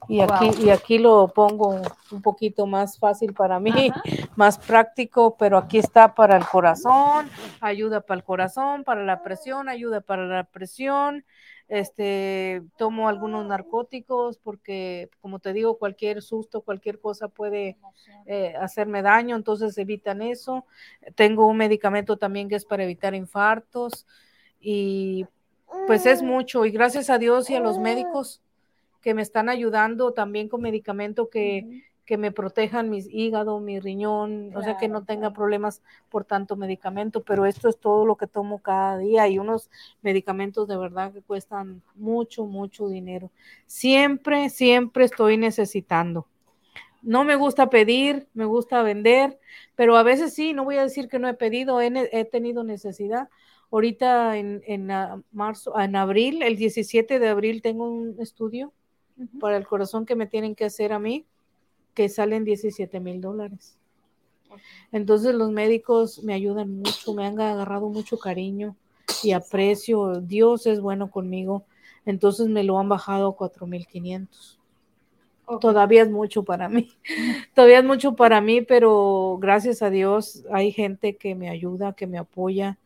[0.08, 1.80] Y aquí, y aquí lo pongo
[2.10, 3.72] un poquito más fácil para mí,
[4.36, 7.30] más práctico, pero aquí está para el corazón,
[7.60, 11.24] ayuda para el corazón, para la presión, ayuda para la presión.
[11.68, 17.76] Este, tomo algunos narcóticos porque, como te digo, cualquier susto, cualquier cosa puede
[18.26, 20.66] eh, hacerme daño, entonces evitan eso.
[21.14, 24.04] Tengo un medicamento también que es para evitar infartos
[24.60, 25.26] y
[25.86, 28.42] pues es mucho y gracias a Dios y a los médicos
[29.00, 34.50] que me están ayudando también con medicamento que, que me protejan mis hígado, mi riñón,
[34.56, 38.26] o sea, que no tenga problemas por tanto medicamento, pero esto es todo lo que
[38.26, 39.70] tomo cada día y unos
[40.02, 43.30] medicamentos de verdad que cuestan mucho, mucho dinero.
[43.66, 46.26] Siempre, siempre estoy necesitando.
[47.00, 49.38] No me gusta pedir, me gusta vender,
[49.76, 52.64] pero a veces sí, no voy a decir que no he pedido, he, he tenido
[52.64, 53.28] necesidad.
[53.70, 58.72] Ahorita en, en, ah, marzo, en abril, el 17 de abril, tengo un estudio
[59.40, 61.24] para el corazón que me tienen que hacer a mí,
[61.94, 63.76] que salen 17 mil dólares.
[64.92, 68.76] Entonces los médicos me ayudan mucho, me han agarrado mucho cariño
[69.22, 70.20] y aprecio.
[70.20, 71.64] Dios es bueno conmigo.
[72.06, 74.58] Entonces me lo han bajado a 4.500.
[75.60, 76.90] Todavía es mucho para mí.
[77.54, 82.06] Todavía es mucho para mí, pero gracias a Dios hay gente que me ayuda, que
[82.06, 82.78] me apoya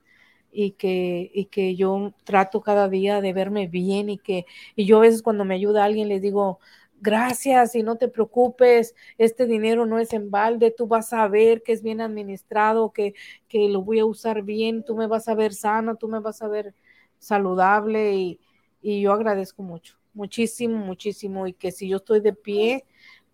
[0.55, 4.47] y que, y que yo trato cada día de verme bien y que
[4.77, 6.61] y yo a veces cuando me ayuda alguien les digo,
[7.01, 11.63] gracias y no te preocupes, este dinero no es en balde, tú vas a ver
[11.63, 13.15] que es bien administrado, que,
[13.49, 16.41] que lo voy a usar bien, tú me vas a ver sano, tú me vas
[16.43, 16.75] a ver
[17.19, 18.41] saludable y,
[18.83, 22.85] y yo agradezco mucho, muchísimo, muchísimo y que si yo estoy de pie,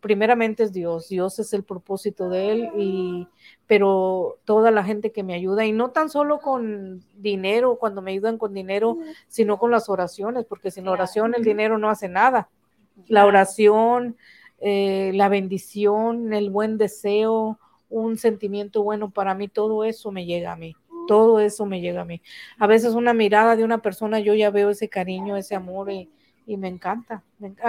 [0.00, 3.28] primeramente es Dios, Dios es el propósito de él y
[3.66, 8.10] pero toda la gente que me ayuda y no tan solo con dinero, cuando me
[8.10, 8.98] ayudan con dinero,
[9.28, 12.48] sino con las oraciones, porque sin oración el dinero no hace nada.
[13.06, 14.16] La oración,
[14.58, 20.52] eh, la bendición, el buen deseo, un sentimiento bueno para mí, todo eso me llega
[20.52, 20.74] a mí.
[21.06, 22.22] Todo eso me llega a mí.
[22.58, 26.08] A veces una mirada de una persona, yo ya veo ese cariño, ese amor y,
[26.46, 27.22] me encanta.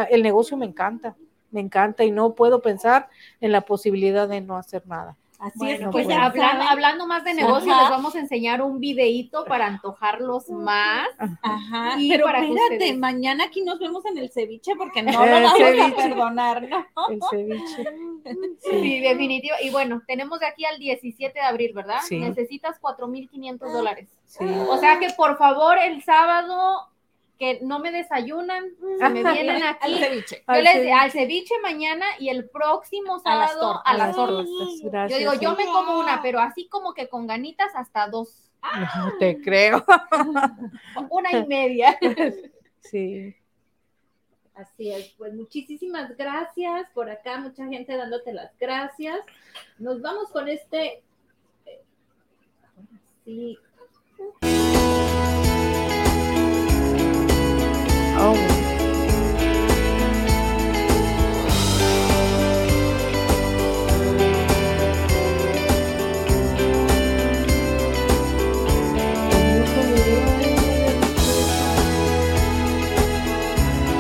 [0.09, 1.15] el negocio me encanta,
[1.51, 5.17] me encanta y no puedo pensar en la posibilidad de no hacer nada.
[5.41, 10.47] Así es, pues hablando, más de negocio, les vamos a enseñar un videíto para antojarlos
[10.49, 11.07] más.
[11.17, 15.95] Ajá, pero espérate, mañana aquí nos vemos en el ceviche porque no lo vamos a
[15.95, 16.85] perdonar, ¿no?
[17.09, 17.85] El ceviche.
[18.61, 18.99] Sí.
[18.99, 19.55] definitivo.
[19.63, 22.01] Y bueno, tenemos de aquí al 17 de abril, ¿verdad?
[22.03, 22.19] Sí.
[22.19, 24.09] Necesitas 4.500 dólares.
[24.27, 24.45] Sí.
[24.69, 26.90] O sea que por favor el sábado
[27.41, 28.65] que no me desayunan,
[28.99, 29.95] se me vienen aquí.
[29.95, 30.43] Al ceviche.
[30.47, 34.45] Yo les, al ceviche mañana y el próximo sábado a las tortas.
[35.09, 38.51] yo digo, yo me como una, pero así como que con ganitas hasta dos.
[38.61, 39.83] No te creo.
[41.09, 41.97] una y media.
[42.79, 43.35] Sí.
[44.55, 49.19] Así es, pues muchísimas gracias por acá, mucha gente dándote las gracias.
[49.77, 51.03] Nos vamos con este.
[51.67, 51.81] Eh,
[53.23, 53.57] sí.
[58.23, 58.50] Oh.